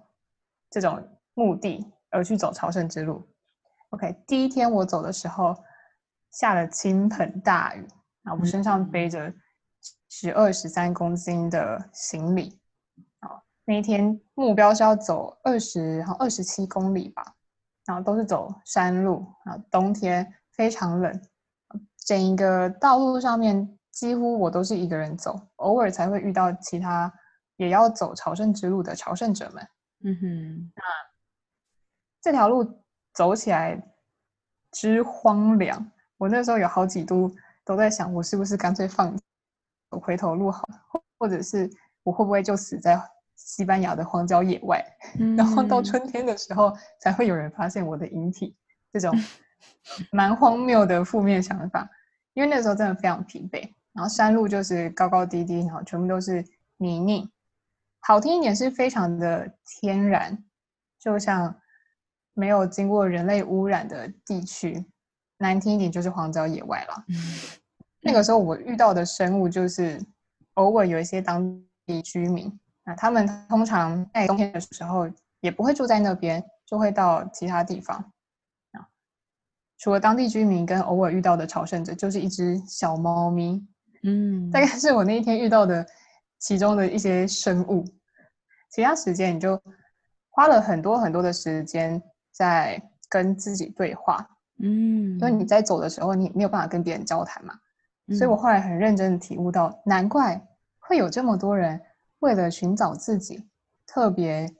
[0.70, 3.26] 这种目的而去走朝圣之路。
[3.88, 5.56] OK，第一天我走的时候
[6.30, 7.86] 下了倾盆大雨，
[8.22, 9.32] 啊，我身上背着
[10.08, 12.60] 十二十三公斤的行李，
[13.18, 17.33] 啊，那一天目标是要走二十，好二十七公里吧，
[17.86, 21.22] 然后都是走山路，啊，冬天非常冷，
[22.06, 27.12] 整一个道路上面几乎我都是一个人走，偶尔才会遇到其他
[27.56, 29.68] 也要走朝圣之路的朝圣者们。
[30.04, 30.82] 嗯哼，那。
[32.20, 33.78] 这条路走起来
[34.72, 37.30] 之荒凉，我那时候有好几度
[37.66, 39.14] 都在想，我是不是干脆放
[39.90, 41.70] 走回头路好了，或者是
[42.02, 42.98] 我会不会就死在
[43.44, 44.82] 西班牙的荒郊野外，
[45.20, 48.56] 嗯、然后到春天的时候才会有人发现我的遗体，
[48.92, 49.14] 这种
[50.10, 51.88] 蛮荒谬的负面想法。
[52.32, 56.44] 因为那时候真的非常疲惫，然后山路就是高高低低，然后全部都是
[56.78, 57.28] 泥泞，
[58.00, 60.42] 好听一点是非常的天然，
[60.98, 61.54] 就像。
[62.36, 64.84] 没有经过人类污染的地区，
[65.38, 67.04] 难听一点就是荒郊野外了。
[68.00, 70.04] 那个时候我遇到的生物就是
[70.54, 72.52] 偶尔有一些当地居民，
[72.84, 75.08] 那他们通常在冬天的时候
[75.40, 77.96] 也不会住在那边，就会到其他地方。
[78.72, 78.86] 啊
[79.78, 83.66] 除了当地居民跟偶尔遇到的朝圣者，就是一只小猫咪。
[84.02, 85.86] 嗯，大概是我那一天遇到的
[86.38, 87.84] 其中的一些生物。
[88.70, 89.60] 其他时间你就
[90.30, 92.02] 花了很多很多的时间。
[92.36, 97.54] 在跟自己对话，嗯，因为你在走的时候，你没有办法跟别人交谈嘛，
[98.08, 100.44] 嗯，所以我后来很认真的体悟到，难怪
[100.80, 101.80] 会有这么多人
[102.24, 103.46] 为了寻找自己，
[103.86, 104.52] 特别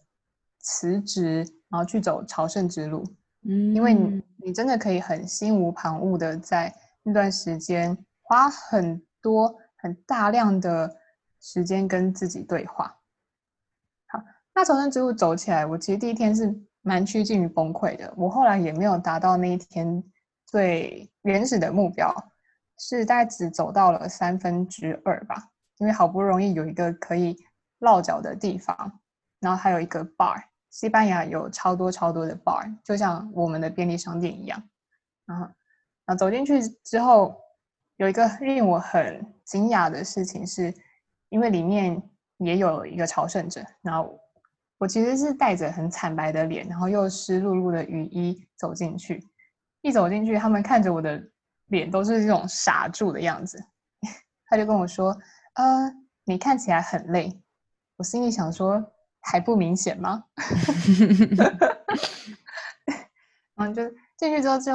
[0.61, 3.03] 辞职，然后去走朝圣之路，
[3.43, 6.73] 嗯，因为你你真的可以很心无旁骛的在
[7.03, 10.95] 那段时间花很多很大量的
[11.41, 12.95] 时间跟自己对话。
[14.07, 14.23] 好，
[14.55, 16.55] 那朝圣之路走起来，我其实第一天是。
[16.87, 20.05] 蛮趋近于崩溃的，我后来也没有达到那一天
[20.45, 22.15] 最原始的目标，
[22.79, 25.49] 是大概只走到了三分之二吧。
[25.79, 27.35] 因为好不容易有一个可以
[27.79, 29.01] 落脚的地方，
[29.41, 34.63] 然后还有一个 bar，西班牙有超多超多的 bar，就像我们的便利商店一样。
[35.27, 35.45] 然后，
[36.05, 37.37] 然后走进去之后，
[37.97, 40.75] 有一个令我很惊讶的事情是，
[41.29, 42.03] 因为里面
[42.39, 44.19] 也有一个朝圣者，然后。
[44.77, 49.25] 我其实是带着很惨白的脸，然后又湿漉漉的雨衣走进去。
[49.83, 51.23] 一走进去，他们看着我的
[51.67, 53.57] 脸都是这种傻住的样子。
[54.47, 55.17] 他就跟我说
[55.55, 55.91] ：“呃，
[56.25, 57.41] 你看起来很累。”
[57.97, 58.83] 我心里想说
[59.23, 60.25] ：“还不明显吗？”
[63.57, 63.83] 然 后 就
[64.17, 64.73] 进去之后就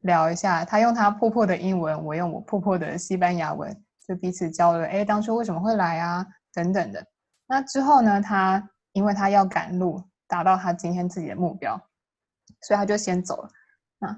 [0.00, 3.74] 聊一下，他用他破破的英文，我用我破破的西班牙文，
[4.06, 4.86] 就彼此交流。
[4.86, 6.26] 哎，当初为什么会来啊？
[6.52, 7.06] 等等的。
[7.46, 8.68] 那之后呢，他。
[8.94, 11.80] 因为他要赶路，达到他今天自己的目标，
[12.60, 13.48] 所以他就先走了。
[13.98, 14.14] 那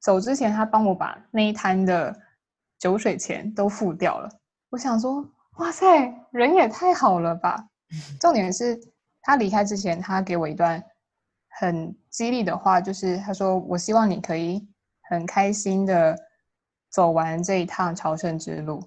[0.00, 2.18] 走之前，他帮我把那一摊的
[2.78, 4.30] 酒水钱都付掉了。
[4.70, 5.22] 我想说，
[5.58, 5.86] 哇塞，
[6.30, 7.68] 人也太好了吧！
[8.20, 8.78] 重点是
[9.22, 10.82] 他离开之前，他给我一段
[11.48, 14.66] 很激励的话，就是他说：“我希望你可以
[15.08, 16.16] 很开心的
[16.90, 18.82] 走完这一趟朝圣之路。”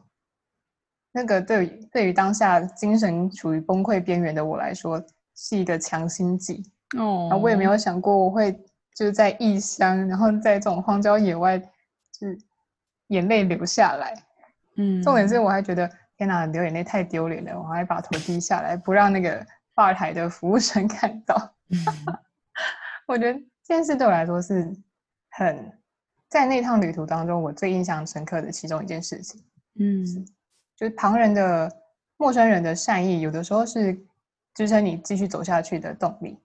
[1.11, 5.03] 那个对于对于当下精神处于崩溃边缘的我来说，
[5.35, 6.63] 是一个强心剂
[6.97, 8.51] 哦，我也没有想过我会
[8.95, 12.37] 就是在异乡，然后在这种荒郊野外，就是
[13.07, 14.13] 眼泪流下来。
[14.75, 21.55] 嗯，重点是我还觉得天哪，流眼泪太丢脸了，我还把头低下来，不让那个吧台的服务生看到。
[21.69, 21.79] 嗯、
[23.07, 24.69] 我觉得这件事对我来说是
[25.31, 25.73] 很
[26.27, 29.41] 在那趟旅途当中我最印象深刻的其中一件事情。
[29.79, 30.05] 嗯，
[30.75, 31.71] 就是旁人的
[32.17, 33.97] 陌生人的善意，有的时候是。
[34.55, 36.37] 支撑你继续走下去的动力。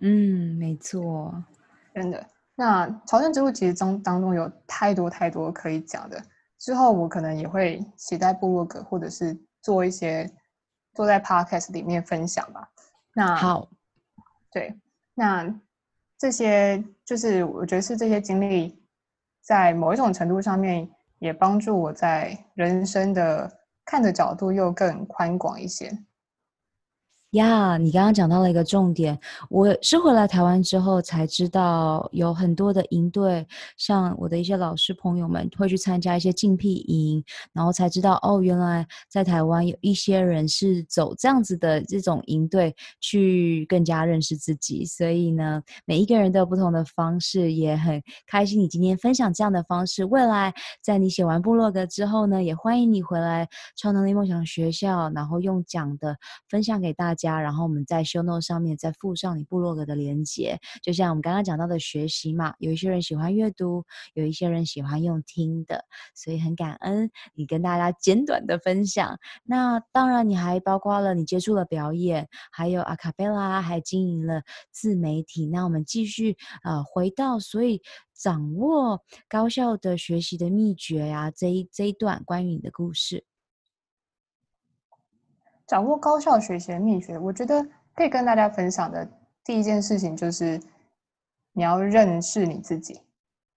[0.00, 1.34] 嗯，没错，
[1.92, 2.26] 真的。
[2.54, 6.22] 那朝圣之路其实中当中有太多太多可以讲的，
[6.58, 10.28] 之后我可能也会写在部落格，或者是做一些
[10.94, 12.68] 做在 podcast 里面分享吧。
[13.14, 13.68] 那好，
[14.50, 14.78] 对，
[15.14, 15.60] 那
[16.18, 18.84] 这些就是我觉得是这些经历
[19.40, 23.50] 在某一种程度上面，也帮助我在人生的
[23.84, 25.96] 看的角度又更宽广一些。
[27.32, 29.18] 呀，你刚刚讲到了一个重点，
[29.50, 44.86] 我是回来台湾之后才知道，有很多的营队，像我的一些老师朋友们会去参加一些静僻营，然后才知道哦，原来在台湾有一些人是走这样子的这种营队去更加认识自己。
[44.86, 50.02] 所以呢，每一个人都有不同的方式，也很开心你今天分享这样的方式。
[50.06, 56.16] 未来在你写完部落格之后呢，也欢迎你回来超能力梦想学校，然后用讲的
[56.48, 57.17] 分享给大家。
[57.18, 69.18] 家，然后我们在 show note 上面再附上你部落格的连接，就像我们刚刚讲到的学习嘛，有一些人喜欢阅读，有一些人喜欢用听的，所以很感恩你跟大家简短的分享。
[69.44, 75.46] 那当然，你还包括了你接触了表演，还有阿卡贝拉，还经营了自媒体。
[75.46, 77.82] 那我们继续呃回到，所以
[78.14, 83.24] 掌握高效的学习的秘诀呀、这一这一段关于你的故事。
[85.68, 89.06] 掌握高效学习的秘诀，我觉得可以跟大家分享的
[89.44, 90.58] 第一件事情就是，
[91.52, 93.02] 你要认识你自己，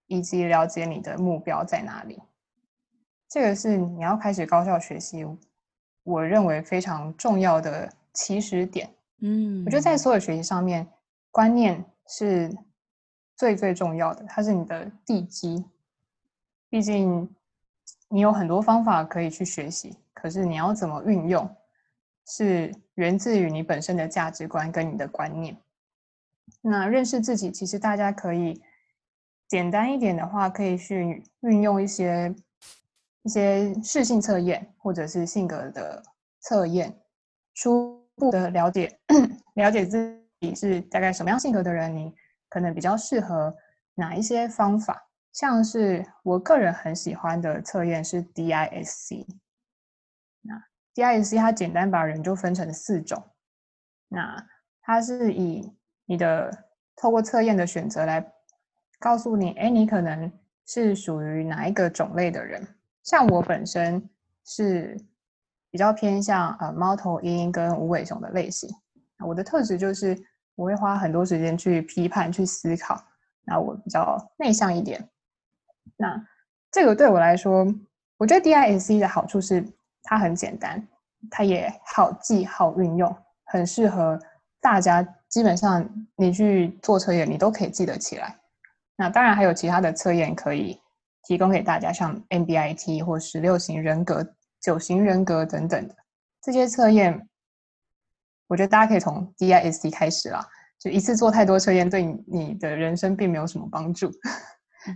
[0.08, 2.20] 以及了解你的目标在哪里。
[3.30, 5.24] 这个是你要开始高效学习，
[6.02, 8.90] 我认为非常重要的起始点。
[9.20, 10.86] 嗯，我觉得在所有学习上面，
[11.30, 12.54] 观念是
[13.36, 15.64] 最最重要的，它是你的地基。
[16.68, 17.26] 毕竟
[18.10, 21.48] 你有很多方法可以去学习，可是你要怎么运用？
[22.26, 25.56] 是源自于你本身的价值观跟你的观念。
[26.60, 28.62] 那认识自己，其实大家可以
[29.48, 32.34] 简单一点的话，可以去运用一些
[33.22, 36.02] 一些适性测验，或者是性格的
[36.40, 36.94] 测验，
[37.54, 38.98] 初步的了解
[39.54, 42.12] 了解自己是大概什么样性格的人，你
[42.48, 43.54] 可能比较适合
[43.94, 45.08] 哪一些方法。
[45.32, 49.26] 像是我个人很喜欢的测验是 DISC。
[50.94, 53.22] DISC 它简单把人就分成四种，
[54.08, 54.46] 那
[54.82, 55.72] 它是以
[56.04, 58.32] 你的透过测验的选择来
[58.98, 60.30] 告诉你，哎，你可能
[60.66, 62.62] 是属于哪一个种类的人。
[63.02, 64.06] 像我本身
[64.44, 64.96] 是
[65.70, 68.68] 比较偏向呃猫头鹰跟无尾熊的类型，
[69.26, 70.14] 我的特质就是
[70.54, 73.02] 我会花很多时间去批判、去思考，
[73.44, 75.08] 那我比较内向一点。
[75.96, 76.22] 那
[76.70, 77.66] 这个对我来说，
[78.18, 79.66] 我觉得 DISC 的好处是。
[80.02, 80.86] 它很简单，
[81.30, 84.18] 它也好记、好运用，很适合
[84.60, 85.06] 大家。
[85.28, 88.38] 基本上你去做测验，你都可以记得起来。
[88.96, 90.78] 那当然还有其他的测验可以
[91.22, 94.22] 提供给大家，像 MBIT 或十六型人格、
[94.60, 95.94] 九型人格等等的
[96.42, 97.26] 这些测验。
[98.46, 100.46] 我觉得大家可以从 DISC 开始啦，
[100.78, 104.10] 就一次做太多测验，对你的人生并没有什么帮助。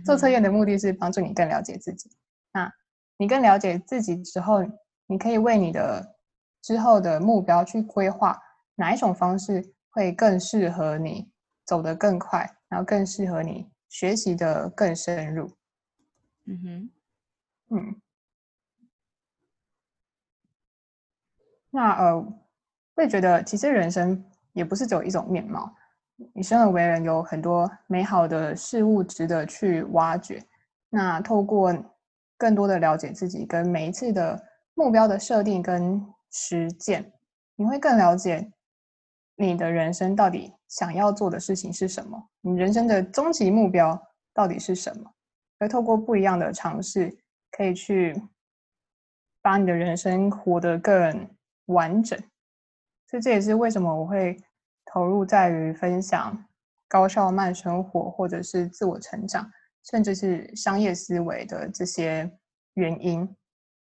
[0.05, 2.11] 做测验的目的是帮助你更了解自己。
[2.53, 2.71] 那
[3.17, 4.63] 你更了解自己之后，
[5.07, 6.15] 你可以为你的
[6.61, 8.37] 之后的目标去规划
[8.75, 11.29] 哪一种方式会更适合你
[11.65, 15.49] 走得更快，然后更适合你学习的更深入。
[16.45, 16.89] 嗯哼，
[17.69, 18.01] 嗯。
[21.69, 22.15] 那呃，
[22.95, 25.73] 我也觉得其实人生也不是只有一种面貌，
[26.33, 30.43] 你生而为人有很多美好的事物值得去挖掘。
[30.89, 31.73] 那透过
[32.37, 34.46] 更多的了解自己，跟每一次的。
[34.77, 37.11] 目标的设定跟实践，
[37.55, 38.51] 你会更了解
[39.35, 43.99] 你的人生到底想要做的事情是什么，你人生的终极目标
[44.35, 45.11] 到底是什么？
[45.57, 47.17] 而透过不一样的尝试，
[47.49, 48.21] 可以去
[49.41, 51.27] 把你的人生活得更
[51.65, 52.17] 完整。
[53.07, 54.37] 所以这也是为什么我会
[54.85, 56.45] 投入在于分享
[56.87, 59.51] 高效慢生活，或者是自我成长，
[59.89, 62.31] 甚至是商业思维的这些
[62.75, 63.27] 原因。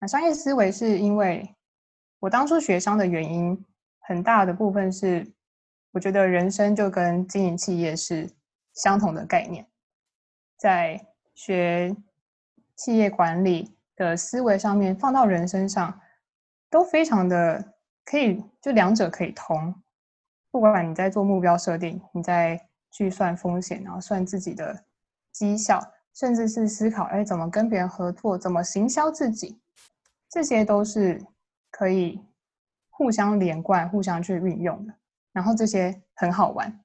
[0.03, 1.55] 那商业思维是因为
[2.19, 3.65] 我当初学商的原因，
[4.01, 5.25] 很大的部分是
[5.93, 8.29] 我觉得人生就跟经营企业是
[8.75, 9.65] 相同的概念，
[10.59, 11.01] 在
[11.35, 11.95] 学
[12.75, 16.01] 企业管理的思维上面放到人身上，
[16.69, 17.75] 都非常的
[18.05, 19.73] 可以，就两者可以通。
[20.51, 24.85] 不管你在做目标设定，你在计算风险，然后算自己的
[25.31, 25.81] 绩效，
[26.13, 29.62] 甚至是思考，哎，怎么跟别人合作，怎么行销自己。
[30.33, 31.23] 这些都是
[31.71, 32.19] 可以
[32.89, 34.95] 互相连贯、互相去运用的，
[35.31, 36.83] 然后这些很好玩，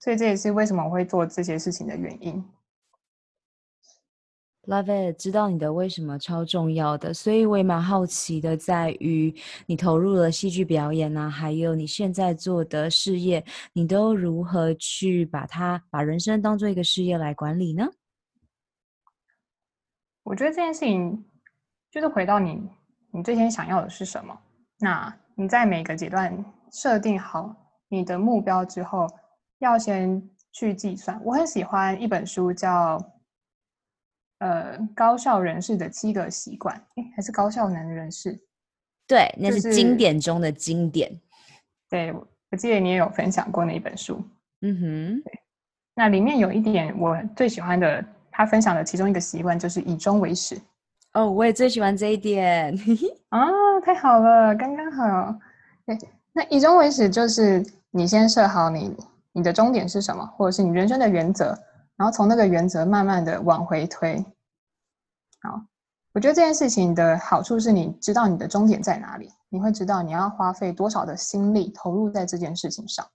[0.00, 2.42] 所以这也是为什么我会做这些事情的原因。
[4.62, 9.32] Love it，知道你的为什么超重要的，所以我也蛮好奇的，在于
[9.66, 17.86] 你投入了戏剧表演啊，还有你现在做的事业，你都如何去把它把人生当做一个事业来管理呢？
[20.24, 21.24] 我觉得这件事情
[21.96, 22.62] 就是回到你，
[23.10, 24.38] 你最先想要的是什么？
[24.80, 27.56] 那你在每个阶段设定好
[27.88, 29.06] 你的目标之后，
[29.60, 30.22] 要先
[30.52, 31.18] 去计算。
[31.24, 32.98] 我很喜欢一本书叫
[34.40, 38.38] 《呃高效人士的七个习惯》，诶，还是高效能人士？
[39.06, 41.08] 对，那是经典中的经典。
[41.08, 41.22] 就是、
[41.88, 42.12] 对，
[42.50, 44.22] 我记得你也有分享过那一本书。
[44.60, 45.40] 嗯哼，对。
[45.94, 48.04] 那里面有一点我最喜欢的。
[48.38, 50.60] 他分享的其中一个习惯就是以终为始。
[51.16, 52.76] 哦，我也最喜欢这一点。
[53.32, 55.34] 哦，太好了，刚刚好。
[55.86, 55.98] 对，
[56.34, 58.94] 那以终为始就是你先设好你
[59.32, 61.58] 你的终点是什么，或者是你人生的原则，
[61.96, 64.22] 然后从那个原则慢慢的往回推。
[65.40, 65.58] 好，
[66.12, 73.06] 我觉得这件事情的好处是你知道你的终点在哪里，你会知道你要花费多少的心力投入在这件事情上。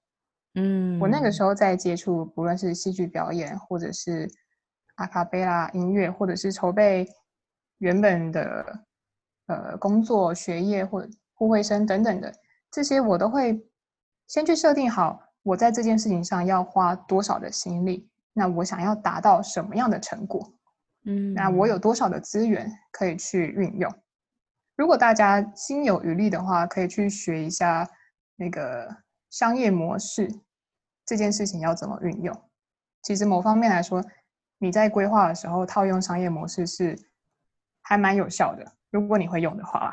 [0.55, 4.27] 嗯，我那个时候在接触，不论是戏剧表演，或者是
[4.95, 7.07] 阿卡贝拉音乐，或者是筹备
[7.81, 8.79] 原本的
[9.47, 11.03] 呃工作、学业或
[11.33, 12.31] 互惠生等等的
[12.69, 13.59] 这些，我都会
[14.27, 20.53] 先去设定好我在这件事情上要花多少的心力，那我想要达到什么样的成果，
[21.05, 23.91] 嗯，那我有多少的资源可以去运用。
[24.77, 27.89] 如果大家心有余力的话，可以去学一下
[28.35, 28.95] 那个
[29.31, 30.31] 商业模式
[31.03, 32.49] 这件事情要怎么运用。
[33.01, 34.05] 其实某方面来说，
[34.59, 36.95] 你在规划的时候套用商业模式是
[37.81, 39.91] 还蛮有效的，如果你会用的话。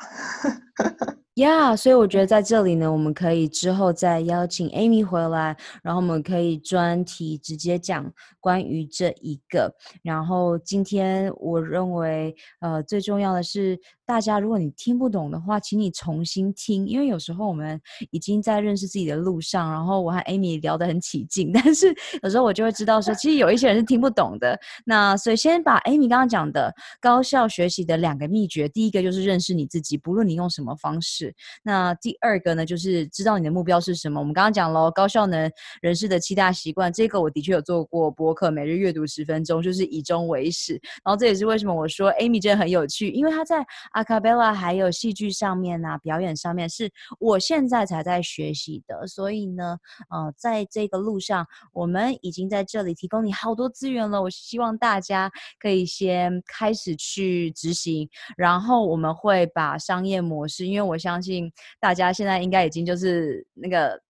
[1.47, 8.11] ，yeah, 所以我觉得在这里呢，我们可以之后再邀请 Amy 回来，然后我们可以专题直接讲
[8.41, 9.75] 关于这一个。
[10.03, 17.81] 然后今天我认为，呃，最重要的是，大家如果你听不懂的话，请你重新听，因为有时候我们
[18.11, 24.59] 已经在认识自己的路上，然后我和 Amy 聊得很起劲， 但是有时候我就会知道说，其实有一些人是听不懂的。
[24.85, 31.28] 那所以先把 Amy 刚刚讲的高效学习的两个秘诀，第一个就是认识你自己，不论你用什么方式。
[31.63, 34.19] 那第二个呢，就是知道你的目标是什么。
[34.19, 35.51] 我们刚刚讲了高效能
[35.83, 40.73] 人士的七大习惯，这个我的确有做过博客，每日阅读十分钟，就是以终为始。
[41.05, 49.07] 然后这也是为什么我说 Amy 真的很有趣，因为她在阿卡贝拉还有戏剧上面啊，表演上面是我现在才在学习的。
[49.07, 49.77] 所以呢，
[50.09, 54.23] 呃，在这个路上，我们已经在这里提供你好多资源了。
[54.23, 61.18] 我希望大家可以先开始去执行，然后我们会把商业模式，因为我相。
[61.19, 64.01] 相信大家现在应该已经就是那个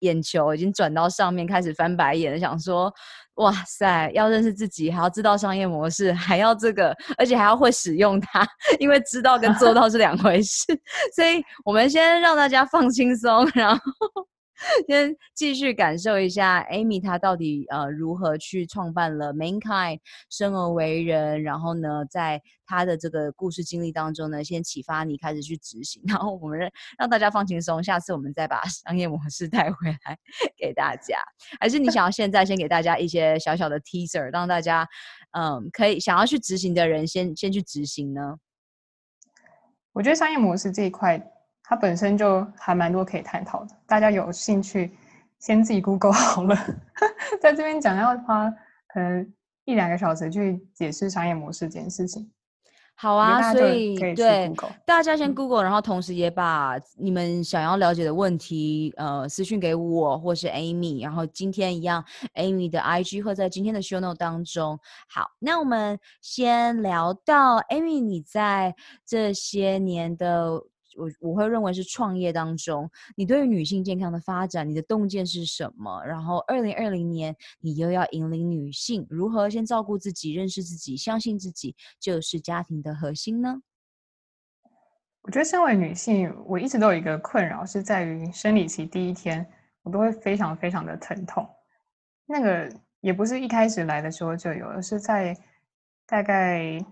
[0.00, 2.92] 眼球已经转到上面，开始翻白眼，想说：
[3.34, 8.44] 哇塞，要认识自己，还要知道商业模式，还要这个，而且还要会使用它，
[8.80, 10.64] 因为知道跟做到是两回事。
[11.14, 13.82] 所以我们先让大家放轻松，然后。
[14.86, 20.00] 先继续感受一下 Amy 她到底呃如何去创办了 Mankind
[20.30, 26.58] 生而为人，然后呢，在她的这个故事经历当中呢，先启发你开始去执行，然后我们
[26.98, 30.18] 让大家放轻松，下次我们再把商业模式 带回来
[30.56, 31.18] 给大家。
[31.60, 34.88] 还是你想要现在先给大家一些小小的 teaser，让大家
[35.32, 38.36] 嗯可以想要去执行的人先先去执行呢？
[39.92, 41.32] 我觉得商业模式这一块。
[41.68, 44.96] 它本身就还蛮多可以探讨的，大家有兴趣
[45.40, 46.56] 先自己 Google 好了，
[47.42, 48.48] 在这边讲要花
[48.86, 49.32] 可能
[49.64, 52.30] 一两个小时去解释商业模式这件事情。
[52.94, 54.50] 好啊，所以对
[54.86, 62.02] 大家先 Google，然后同时也把你们想要了解的问题，呃，私讯给我或是 Amy，然后今天一样
[62.36, 64.78] ，Amy 的 IG 会在今天的 Show Note 当中。
[65.08, 70.62] 好，那我们先聊到 Amy，你在这些年的。
[70.96, 76.02] 我我会认为是创业当中，你对于女性健康的发展，你的洞见是什么？
[76.04, 83.60] 然后，二零二零年你又要引领女性如何先照顾自己、认识自己、相信自己，就是家庭的核心呢？
[85.22, 89.46] 我觉得，身为女性，我一直都有一个困扰，是在于生理期第一天，
[89.82, 91.48] 我都会非常非常的疼痛。
[92.26, 95.36] 那个也不是一开始来的时候就有，而是在
[96.06, 96.84] 大概。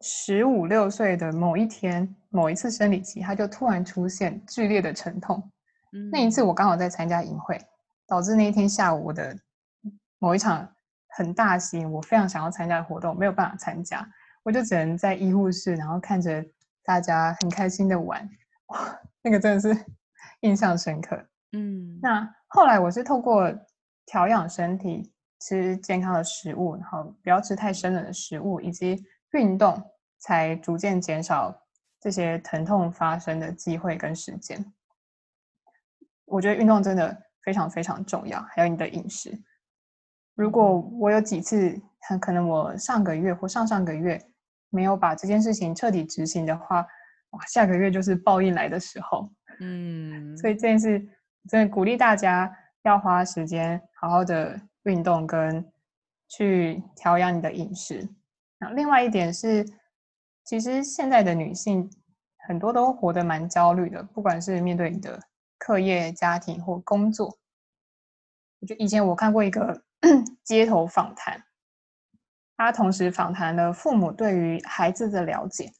[0.00, 5.50] 十五六岁的某一天，某一次生理期，他就突然出现剧烈的疼痛。
[5.92, 7.60] 嗯、那一次我刚好在参加营会，
[8.06, 9.36] 导致那一天下午我的
[10.18, 10.66] 某一场
[11.08, 14.06] 很大型，我非常想要参加的活动没有办法参加，
[14.42, 16.44] 我就只能在医护室，然后看着
[16.84, 18.26] 大家很开心的玩。
[18.66, 19.84] 哇，那个真的是
[20.40, 21.20] 印象深刻。
[21.52, 23.52] 嗯，那后来我是透过
[24.06, 29.82] 调养身体，吃健康的食物，然后不要吃太生冷的食物，以及运动
[30.18, 31.66] 才逐渐减少
[32.00, 34.72] 这些疼痛发生的机会跟时间。
[36.24, 39.36] 我觉得运动真的非常非常重要，还有你的饮食。
[40.34, 44.20] 如果我有几次，很可能我上个月或上上个月
[44.70, 46.86] 没有把这件事情彻底执行的话，
[47.30, 49.30] 哇，下个月就是报应来的时候。
[49.60, 50.98] 嗯，所以这件事
[51.48, 52.50] 真的鼓励大家
[52.82, 55.70] 要花时间好好的运动跟
[56.28, 58.08] 去调养你的饮食。
[58.60, 59.66] 那另外一点是，
[60.44, 61.90] 其实现在的女性
[62.46, 65.18] 很多都活得蛮焦虑的，不管是面对你的
[65.58, 67.38] 课业、家庭或工作。
[68.68, 69.82] 就以前我看过一个
[70.44, 71.42] 街头访谈。
[72.56, 75.72] 他同时访谈了父母对于孩子的了解，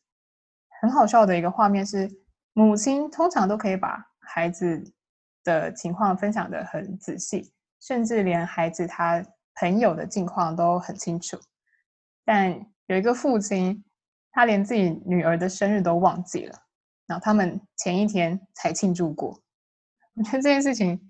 [0.81, 2.11] 很好笑的一个画面是，
[2.55, 4.83] 母亲通常都可以把孩子
[5.45, 7.53] 的情况分享得很仔细，
[7.83, 9.23] 甚至连孩子他
[9.57, 11.39] 朋友的近况都很清楚。
[12.25, 12.59] 但
[12.91, 13.85] 有一个父亲，
[14.33, 16.59] 他连自己女儿的生日都忘记了，
[17.07, 19.41] 然后他们前一天才庆祝过。
[20.15, 21.01] 我觉得这件事情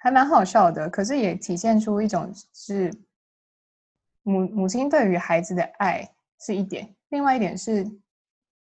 [0.00, 2.92] 还蛮好笑的，可是也体现出一种是。
[4.22, 6.06] 母母亲对于孩子的爱
[6.40, 7.86] 是一点，另外一点是，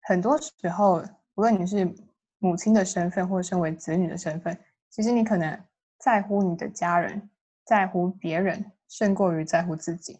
[0.01, 1.03] 很多时候，
[1.35, 1.93] 无论你是
[2.39, 4.57] 母亲的身份或身为子女的身份，
[4.89, 5.63] 其实你可能
[5.99, 7.29] 在乎你的家人，
[7.65, 10.19] 在乎别人，胜过于在乎自己。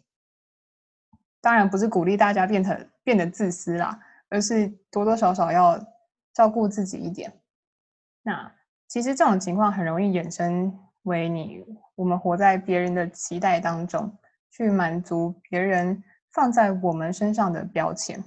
[1.44, 5.78] 当然不是鼓励大家变成变得自私啦，而是多多少少要
[6.32, 7.32] 照顾自己一点。
[8.22, 8.50] 那
[8.88, 11.64] 其实这种情况很容易衍生为你，
[11.94, 14.10] 我们活在别人的期待当中。
[14.56, 18.22] 去满足别人放在我们身上的标签。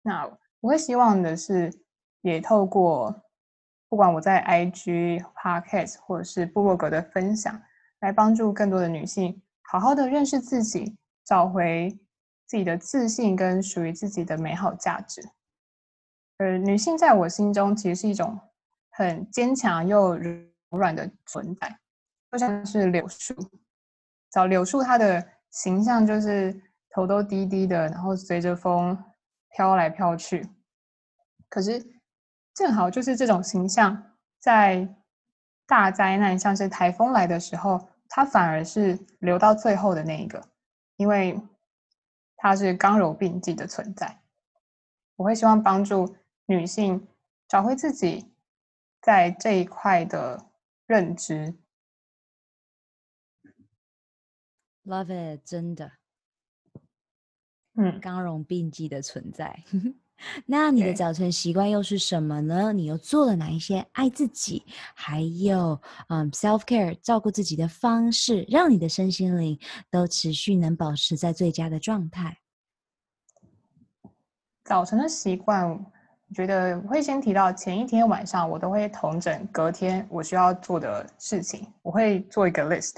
[0.00, 0.24] 那
[0.60, 1.72] 我会希望的是，
[2.20, 3.12] 也透过
[3.88, 7.60] 不管我在 IG、Podcast 或者是部落格的分享，
[7.98, 11.98] 来帮助更多的女性好好的认识自己，找回
[12.50, 15.22] 自己的自信跟属于自己的美好价值。
[16.38, 18.36] 而女性在我心中其实是一种
[18.90, 20.32] 很坚强又柔
[20.70, 21.78] 软的存在，
[22.32, 23.34] 就像是柳树。
[24.32, 25.24] 找柳树，它的。
[25.52, 28.96] 形象就是头都低低的，然后随着风
[29.48, 30.48] 飘来飘去。
[31.48, 31.84] 可是
[32.54, 34.00] 正好就是这种形象，
[34.38, 34.88] 在
[35.66, 40.40] 大灾难像是台风来的时候，它反而是留到最后的那一个，
[40.98, 41.36] 因为
[42.42, 44.22] 它是刚柔并济的存在。
[45.16, 46.16] 我会希望帮助
[46.46, 47.06] 女性
[47.46, 48.32] 找回自己
[49.02, 50.50] 在这一块的
[50.86, 51.54] 认知。
[54.84, 55.92] Love it，真的，
[57.74, 59.62] 嗯，刚柔并济的存在。
[60.46, 62.72] 那你的早晨习惯又是什么呢？
[62.72, 64.64] 你又做了哪一些爱自己，
[64.94, 69.58] 还有嗯 self care 照顾自己的方式，让你的身心灵
[69.90, 72.38] 都持续能保持在最佳的状态？
[74.64, 82.96] 早晨的习惯，我觉得我会先提到前一天晚上，我都会统整隔天我需要做的事情，我会做一个 list。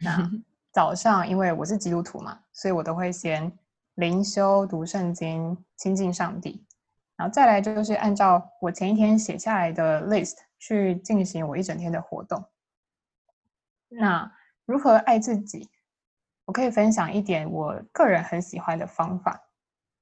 [0.00, 0.28] 那
[0.72, 3.52] 早上，因为我是基督徒嘛，所以我都会先
[3.94, 6.66] 灵修、读圣经、亲近上帝，
[7.16, 12.44] 然后再来就是按照我前一天写下来的 list 去进行我一整天的活动。
[13.88, 14.32] 那
[14.64, 15.70] 如何爱自己？
[16.46, 19.40] 我可以分享一点我个人很喜欢的方法。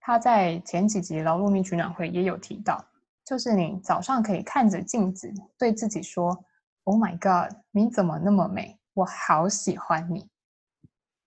[0.00, 2.84] 他在前几集劳碌命取暖会也有提到，
[3.24, 6.44] 就是你早上可以看着镜子，对自己说
[6.84, 8.78] ：“Oh my God，你怎么那么美？
[8.94, 10.28] 我好喜欢你。”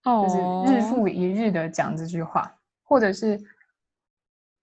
[0.03, 0.38] 就是
[0.74, 2.51] 日复一日的讲这句话，oh.
[2.86, 3.44] 或者是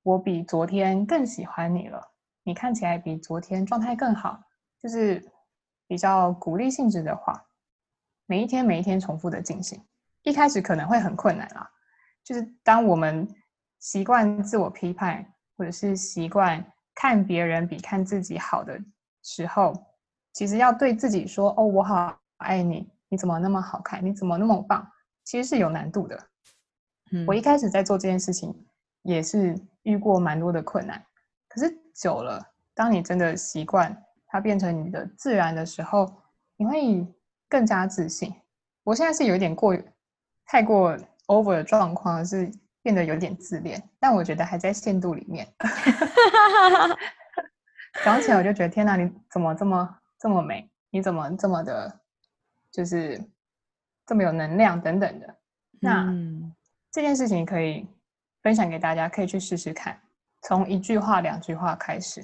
[0.03, 2.01] 我比昨天更喜欢你了，
[2.45, 4.41] 你看起来比昨天状态更好，
[4.81, 5.23] 就是
[5.87, 7.45] 比较鼓励性质的话，
[8.27, 9.85] 每一天每一天重复的进行。
[10.23, 11.69] 一开始可能会很困难啦，
[12.25, 13.29] 就是当我们
[13.81, 16.65] 习惯自我批判，或者是习惯
[16.95, 18.81] 看别人比看自己好的
[19.25, 19.75] 时候，
[20.33, 24.05] 其实要对自己说：“哦，我好爱你，你怎么那么好看？
[24.05, 24.89] 你怎么那么棒？”
[25.25, 26.29] 其实是有难度的。
[27.13, 28.53] 嗯，我一开始在做这件事情，
[29.03, 31.01] 也是遇过蛮多的困难。
[31.49, 32.45] 可是久了，
[32.75, 36.13] 当你真的习惯它变成你的自然的时候，
[36.57, 37.07] 你会
[37.49, 38.35] 更加自信。
[38.83, 39.77] 我现在是有点过
[40.47, 40.97] 太过
[41.27, 42.51] over 的状况，是
[42.83, 45.47] 变得有点自恋，但我觉得还在限度里面。
[48.05, 50.69] 早上起来我就觉得天哪，你怎么这么这么美？
[50.91, 52.01] 你怎么这么的，
[52.71, 53.21] 就是。
[54.05, 55.37] 这么有能量等等的，
[55.81, 56.42] 那、嗯、
[56.93, 57.89] 这件事情可以
[58.43, 59.99] 分享给大家，可以去试试看，
[60.43, 62.23] 从一句话、两句话开始，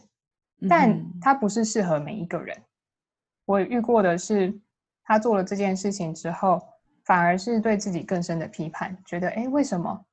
[0.69, 2.55] 但它不是适合每一个人。
[2.55, 2.65] 嗯、
[3.47, 4.61] 我遇过的是，
[5.03, 6.61] 他做了这件事情之后，
[7.05, 10.05] 反而是对自己更深的批判，觉得哎，为什么？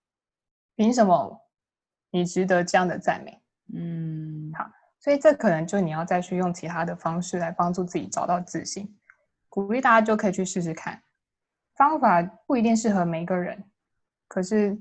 [0.78, 1.42] 凭什么？
[2.12, 3.42] 你值得这样的赞美？
[3.74, 4.70] 嗯，好，
[5.02, 8.96] 所以这可能就你要再去用其他的方式来帮助自己找到自信，
[9.50, 11.02] 鼓励大家就可以去试试看。
[11.76, 13.62] 方法不一定适合每一个人，
[14.28, 14.78] 可是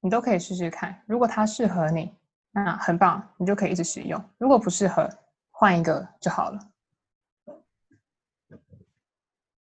[0.00, 1.02] 你都可以试试看。
[1.06, 2.14] 如果它适合你，
[2.50, 4.22] 那很棒，你就可以一直使用。
[4.38, 5.08] 如果不适合，
[5.50, 6.58] 换一个就好了。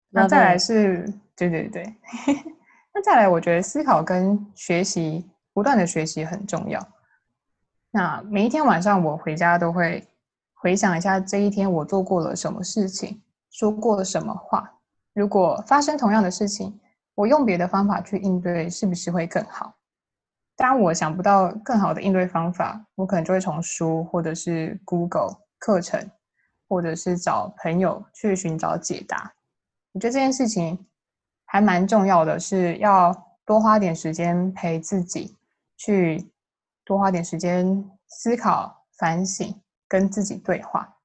[0.10, 1.96] 那再来是，对对对，
[2.94, 6.86] 那再来，我觉得思考跟学习，不断的学习很重要。
[7.92, 10.06] 那每一天晚上我回家都会
[10.54, 14.80] 回想一下这一天我做过了什么事情，说过了什么话。
[15.14, 16.80] 如果发生同样的事情，
[17.22, 19.76] 我用别的方法去应对，是不是会更好？
[20.56, 26.10] 当然我想不到更好的应对方法，我可能就会从书，或者是 Google 课程，
[26.68, 29.32] 或者是找朋友去寻找解答。
[29.92, 30.84] 我觉得这件事情
[31.46, 33.14] 还蛮重要的，是要
[33.46, 35.38] 多花点时间陪自己，
[35.78, 36.28] 去
[36.84, 40.98] 多花点时间思考、反省，跟自己对话，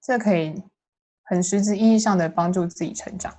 [0.00, 0.62] 这可以
[1.24, 3.34] 很实质意义上的帮助自己成长。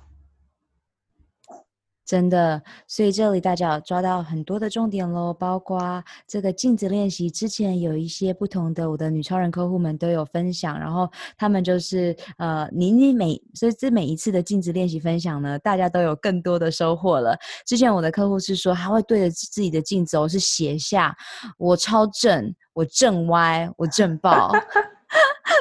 [2.06, 7.28] 真的，所以这里大家有抓到很多的重点喽，包括这个镜子练习。
[7.28, 17.36] 之前有一些不同的我的女超人客户们都有分享，然后他们就是呃，你你每所以这每一次的镜子练习分享呢，大家都有更多的收获了。
[17.66, 21.12] 之前我的客户是说，他会对着自己的镜子，我是斜下
[21.58, 24.52] 我超正，我正歪，我正爆。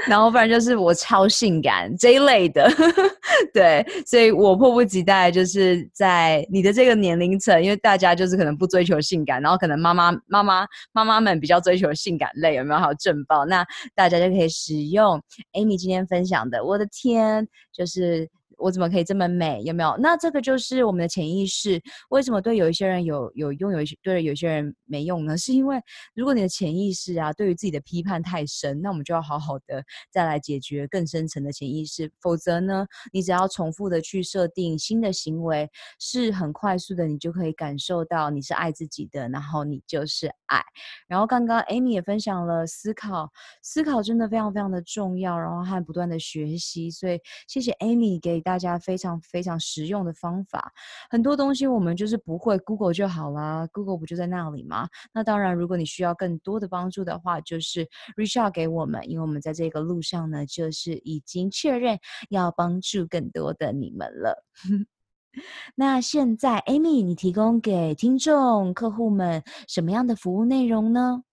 [0.07, 2.69] 然后不然就是我超性感这一类的，
[3.53, 12.79] 对，所以我迫不及待就是在你的这个年龄层，因为大家就是可能不追求性感，然后可能妈妈妈妈妈妈们比较追求性感类，有没有？
[12.79, 13.65] 还有正爆，那
[13.95, 15.21] 大家就可以使用
[15.53, 16.63] Amy 今天分享的。
[16.63, 18.29] 我的天，就是。
[18.57, 19.61] 我怎么可以这么美？
[19.63, 19.95] 有没有？
[19.99, 21.81] 那这个就是我们的潜意识。
[22.09, 25.37] 为什么对有一些人有有用，有一些对有些人没用呢？
[25.37, 25.81] 是因为
[26.13, 32.09] 如果你的潜意识啊，对于自己的批判太深，那我们就要好好的再来解决更深层的潜意识。
[32.21, 40.63] 否则呢，你只要重复的去设定新的行为，是很快速的，你就可以感受到你是爱自己的，然后你就是爱。
[41.07, 43.29] 然后刚刚 Amy 也分享了思考，
[43.61, 46.89] 思考真的非常非常的重要，然后还不断的学习。
[46.89, 48.44] 所以谢谢 Amy 给。
[48.45, 50.71] 大家非常非常实用的方法，
[51.09, 54.87] 很多东西我们就是不会，Google 就好啦，Google 不就在那里吗？
[55.11, 57.83] 那当然，如果你需要更多的帮助的话，就是
[58.15, 61.97] reach out 给我们，因为我们在这个路上呢，就是已经确认
[62.29, 64.45] 要帮助更多的你们了。
[65.73, 71.23] 那现在，Amy，你提供给听众客户们什么样的服务内容呢？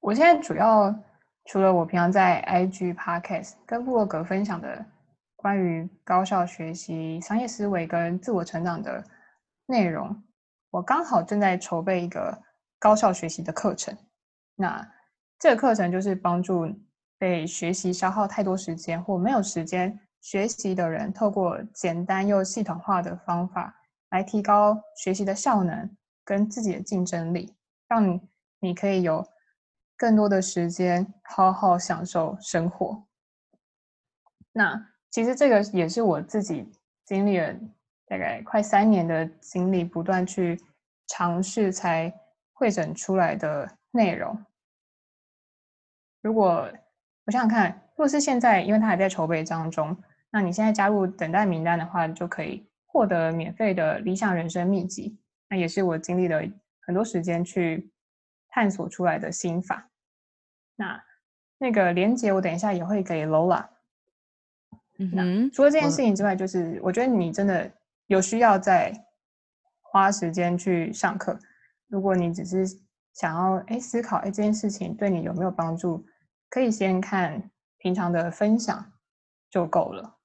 [0.00, 0.92] 我现在主要
[1.44, 4.84] 除了我平常在 IG Podcast 跟部落格分享的。
[5.42, 9.04] 关于高效学习、商业思维跟自我成长的
[9.66, 10.22] 内容，
[10.70, 12.40] 我刚好正在筹备一个
[12.78, 13.92] 高效学习的课程。
[14.54, 14.88] 那
[15.40, 16.72] 这个课程就是帮助
[17.18, 23.74] 被学习消耗太多时间或没有时间学习的人，透过简单又系统化的方法
[24.10, 25.90] 来提高学习的效能
[26.24, 27.52] 跟自己的竞争力，
[27.88, 28.20] 让
[28.60, 29.26] 你可以有
[29.96, 33.04] 更多的时间好好享受生活。
[34.52, 36.66] 那其实这个也是我自己
[37.04, 37.54] 经历了
[38.06, 40.58] 大概快三年的经历，不断去
[41.06, 42.12] 尝试才
[42.54, 44.36] 汇整出来的内容。
[46.22, 46.66] 如果
[47.26, 49.94] 我想想看，如果是现在，因为它还在筹备当中，
[50.30, 55.18] 那你现在加入等待名单的话，就可以获得免费的理想人生秘籍。
[55.50, 56.40] 那也是我经历了
[56.80, 57.92] 很多时间去
[58.48, 59.90] 探索出来的心法。
[60.76, 61.04] 那
[61.58, 63.66] 那个连接我等一下也会给 Lola。
[65.14, 67.70] 嗯，除了这件事情之外，就是我觉得你真的
[68.06, 68.92] 有需要再
[69.80, 71.38] 花时间去上课。
[71.88, 72.66] 如果你只是
[73.12, 76.04] 想要哎思考哎这件事情对你有没有帮助，
[76.48, 78.92] 可以先看平常的分享
[79.50, 80.18] 就够了。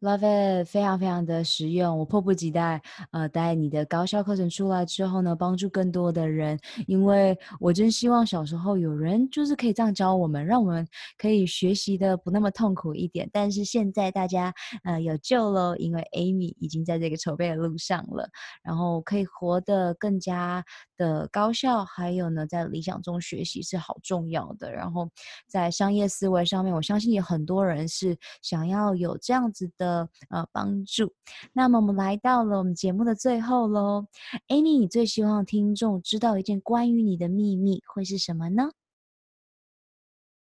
[0.00, 2.80] Love it，非常非常的实用，我迫不及待，
[3.10, 10.86] 呃，带你的高效课程出来之后呢，帮助更多的人，因为我真希望小时候有人就是可以这样教我们，让我们
[11.16, 13.28] 可以学习的不那么痛苦一点。
[13.32, 18.30] 但是现在大家呃有救了，因为 Amy 已经在这个筹备的路上了，
[18.62, 20.64] 然后可以活得更加
[20.98, 24.70] 的高效，还有呢，在理想中学习是好重要的。
[24.70, 25.08] 然后
[25.46, 29.78] 在商业思维上面，我相信有很多人是想要有这样子的。
[29.78, 31.14] 的呃帮助，
[31.52, 34.08] 那么我们来到了我们节目的最后喽。
[34.48, 38.72] Amy，你最希望听众知道一件关于你的秘密会是什么呢？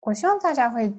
[0.03, 0.95] 我希望大家会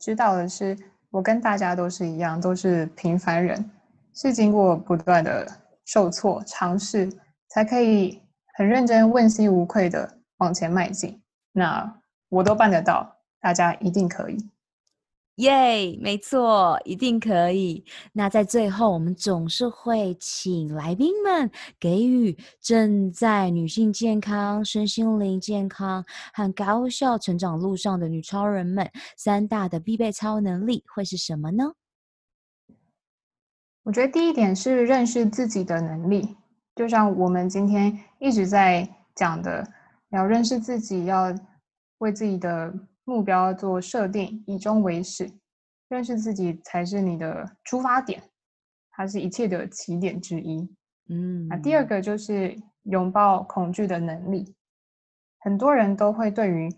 [0.00, 0.76] 知道的是，
[1.10, 3.70] 我跟大家都是一样，都是平凡人，
[4.12, 5.46] 是经过不断的
[5.84, 7.08] 受挫、尝试，
[7.48, 8.20] 才可以
[8.60, 11.18] 很认真、问心无愧的往前迈进。
[11.52, 14.36] 那我都办得到，大家一定可以。
[15.36, 17.82] 耶，yeah, 没错，一定可以。
[18.12, 26.04] 那在最后，我们总是会请来宾们给予正在女性健康、身心灵健康
[26.34, 31.72] 和高效成长路上的女超人们三大的必备超能力会是什么呢？
[33.84, 36.36] 我觉得第一点是认识自己的能力，
[36.80, 39.62] 就像我们今天一直在讲的，
[40.12, 41.30] 要认识自己，要
[41.98, 42.72] 为自己的。
[43.04, 45.28] 目标做设定，以终为始，
[45.88, 48.22] 认识自己才是你的出发点，
[48.92, 50.60] 它是一切的起点之一。
[51.08, 54.54] 嗯，那第二个就是拥抱恐惧的能力。
[55.40, 56.68] 很多人都会对于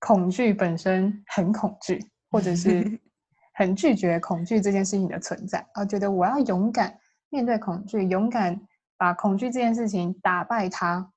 [0.00, 3.00] 恐惧本身很恐惧，或者是
[3.54, 8.60] 很拒绝恐惧这件事情的存在，而觉得我要勇敢面对恐惧，勇敢
[9.00, 11.10] 把恐惧这件事情打败它。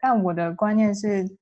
[0.00, 1.36] 但我的观念是。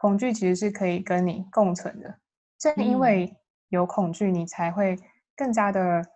[0.00, 2.20] 恐惧其实是可以跟你共存的，
[2.56, 3.36] 正因为
[3.68, 4.96] 有恐惧，你才会
[5.34, 6.06] 更加的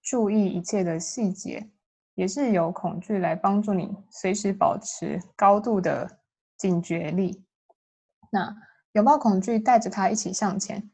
[0.00, 1.68] 注意一切的细节，
[2.14, 6.20] 也是有恐惧来帮助你随时保持高度的
[6.56, 7.44] 警觉力。
[8.30, 8.54] 那
[8.92, 10.88] 拥抱恐惧，带着它一起向前，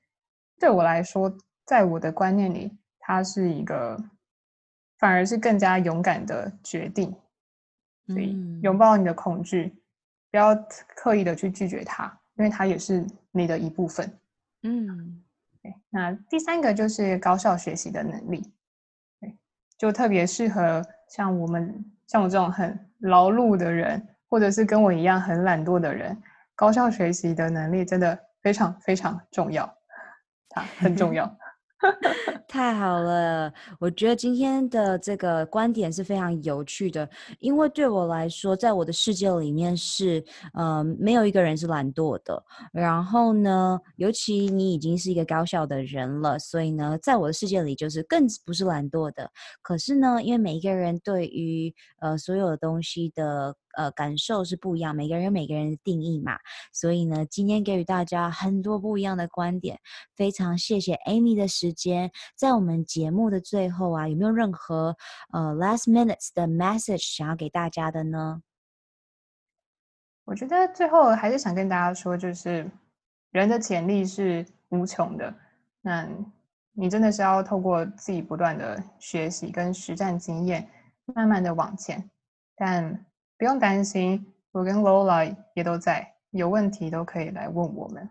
[0.58, 1.30] 对我来说，
[1.66, 4.02] 在我的观念里，它是一个
[4.98, 7.14] 反而是更加勇敢的决定。
[8.06, 9.74] 所以，拥抱你的恐惧，
[10.30, 10.54] 不要
[10.94, 12.12] 刻意的去拒绝它。
[12.36, 14.08] 因为它也是你的一部分，
[14.62, 15.20] 嗯，
[15.60, 15.74] 对。
[15.90, 18.48] 那第三个就是高效学习的能力，
[19.20, 19.36] 对，
[19.76, 26.16] 就特别适合像我们像我这种很劳碌的人，或者是跟我一样很懒惰的人，
[26.54, 29.68] 高效学习的能力真的非常非常重要，
[30.48, 31.26] 它很重 要。
[32.48, 37.08] 太好了，我觉得今天的这个观点是非常有趣的，
[37.40, 40.20] 因为对我来说，在我的世界里面是，
[40.54, 42.42] 嗯、呃，没有一个人是懒惰的。
[42.72, 49.30] 然后呢，尤其你已经是一个高效的人了，所以呢，在我的世界里就是更不是懒惰的。
[49.62, 53.56] 可是呢，因为每一个人对于呃所有的东西的。
[53.78, 56.36] 呃，感受是不一样，每个人有每个人的定义嘛，
[56.72, 59.78] 所以呢，今天给予大家很多不一样的观点，
[60.16, 64.96] 非常谢谢 Amy 的时间，在我们节目的最后啊，有没有任何
[65.32, 68.42] 呃 last minutes 的 message 想要给大家的呢？
[70.24, 72.68] 我觉得最后还是想跟大家说，就是
[73.30, 75.32] 人的潜力是无穷的，
[75.82, 76.04] 那
[76.72, 80.68] 你真的是要透过自己不断的学习跟实战经验，
[81.14, 82.10] 慢慢的往前，
[82.56, 83.04] 但。
[83.38, 88.10] 不用担心，我跟 Lola 也都在，有问题都可以来问我们。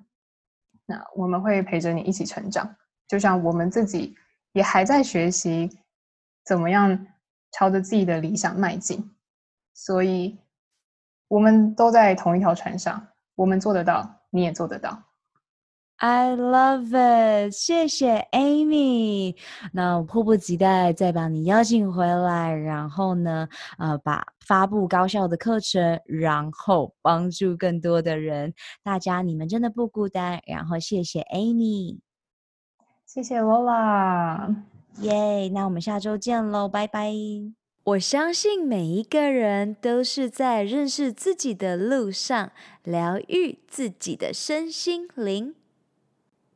[0.86, 2.74] 那我们会陪着你一起成长，
[3.08, 4.16] 就像我们自己
[4.54, 5.70] 也还在学习
[6.46, 7.08] 怎么样
[7.52, 9.14] 朝着自己的理想迈进，
[9.74, 10.40] 所以
[11.28, 13.06] 我们都在同一条船上，
[13.36, 15.04] 我们做得到，你也做得到。
[16.00, 19.36] I love it，谢谢 Amy。
[19.74, 28.54] 那我迫不及待再把你邀请回来，然后呢，呃，把发布高效的课程，然后帮助更多的人。
[28.84, 30.40] 大家，你们真的不孤单。
[30.46, 31.98] 然后谢谢 Amy，
[33.04, 34.56] 谢谢 Lola，
[35.00, 37.12] 耶！Yeah, 那我们下周见喽，拜拜。
[37.84, 42.52] 我相信每一个人都是在认识自己的路上，
[42.84, 45.56] 疗愈自己的身心灵。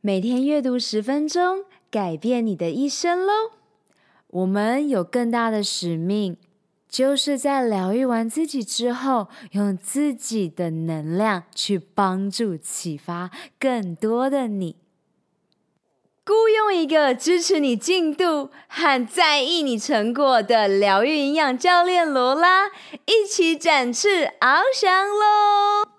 [0.04, 3.52] 每天阅读十分钟，改变你的一生喽！
[4.26, 6.36] 我们有更大的使命，
[6.88, 13.30] 就是在疗愈完自己之后，用自己的能量去帮助、启发
[13.60, 14.74] 更多的你。
[16.26, 22.66] 雇佣一个支持你进度和在意你成果的疗愈营养教练罗拉，
[23.06, 25.91] 一起展翅翱翔喽！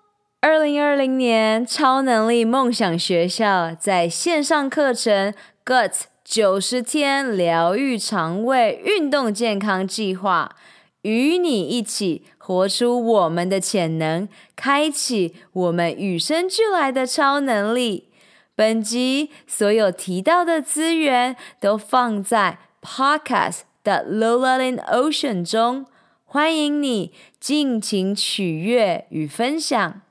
[0.46, 5.32] 二零二零年超能力梦想学校在线上课程
[5.64, 10.54] Guts 九十天疗愈肠胃运动健康计划，
[11.00, 18.10] 与你一起活出我们的潜能，开启我们与生俱来的超能力。
[18.54, 25.86] 本集所有提到的资源都放在 Podcast 的 Lola in Ocean 中，
[26.26, 30.02] 欢迎你尽情取悦与分享。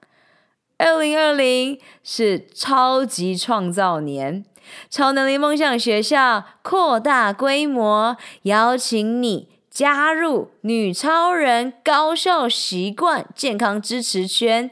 [0.84, 4.44] 二零二零是超级创造年，
[4.90, 14.70] 超能力梦想学校扩大规模，邀请你加入女超人高效习惯健康支持圈，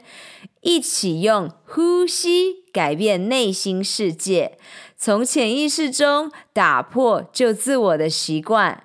[0.60, 4.58] 一起用呼吸改变内心世界，
[4.98, 8.84] 从潜意识中打破旧自我的习惯。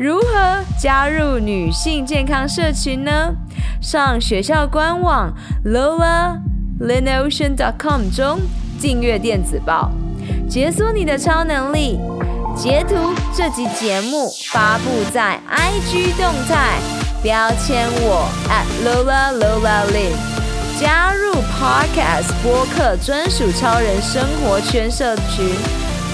[0.00, 3.34] 如何加入女性健康社群呢？
[3.82, 5.30] 上学校官网
[5.66, 8.40] lolalynocean.com 中
[8.80, 9.90] 订阅电子报，
[10.48, 12.00] 解锁你的超能力。
[12.56, 16.78] 截图这集节目发布在 IG 动态，
[17.22, 20.14] 标签我 at @lolaLolaLin，
[20.80, 25.44] 加入 Podcast 播客专属超人生活圈社群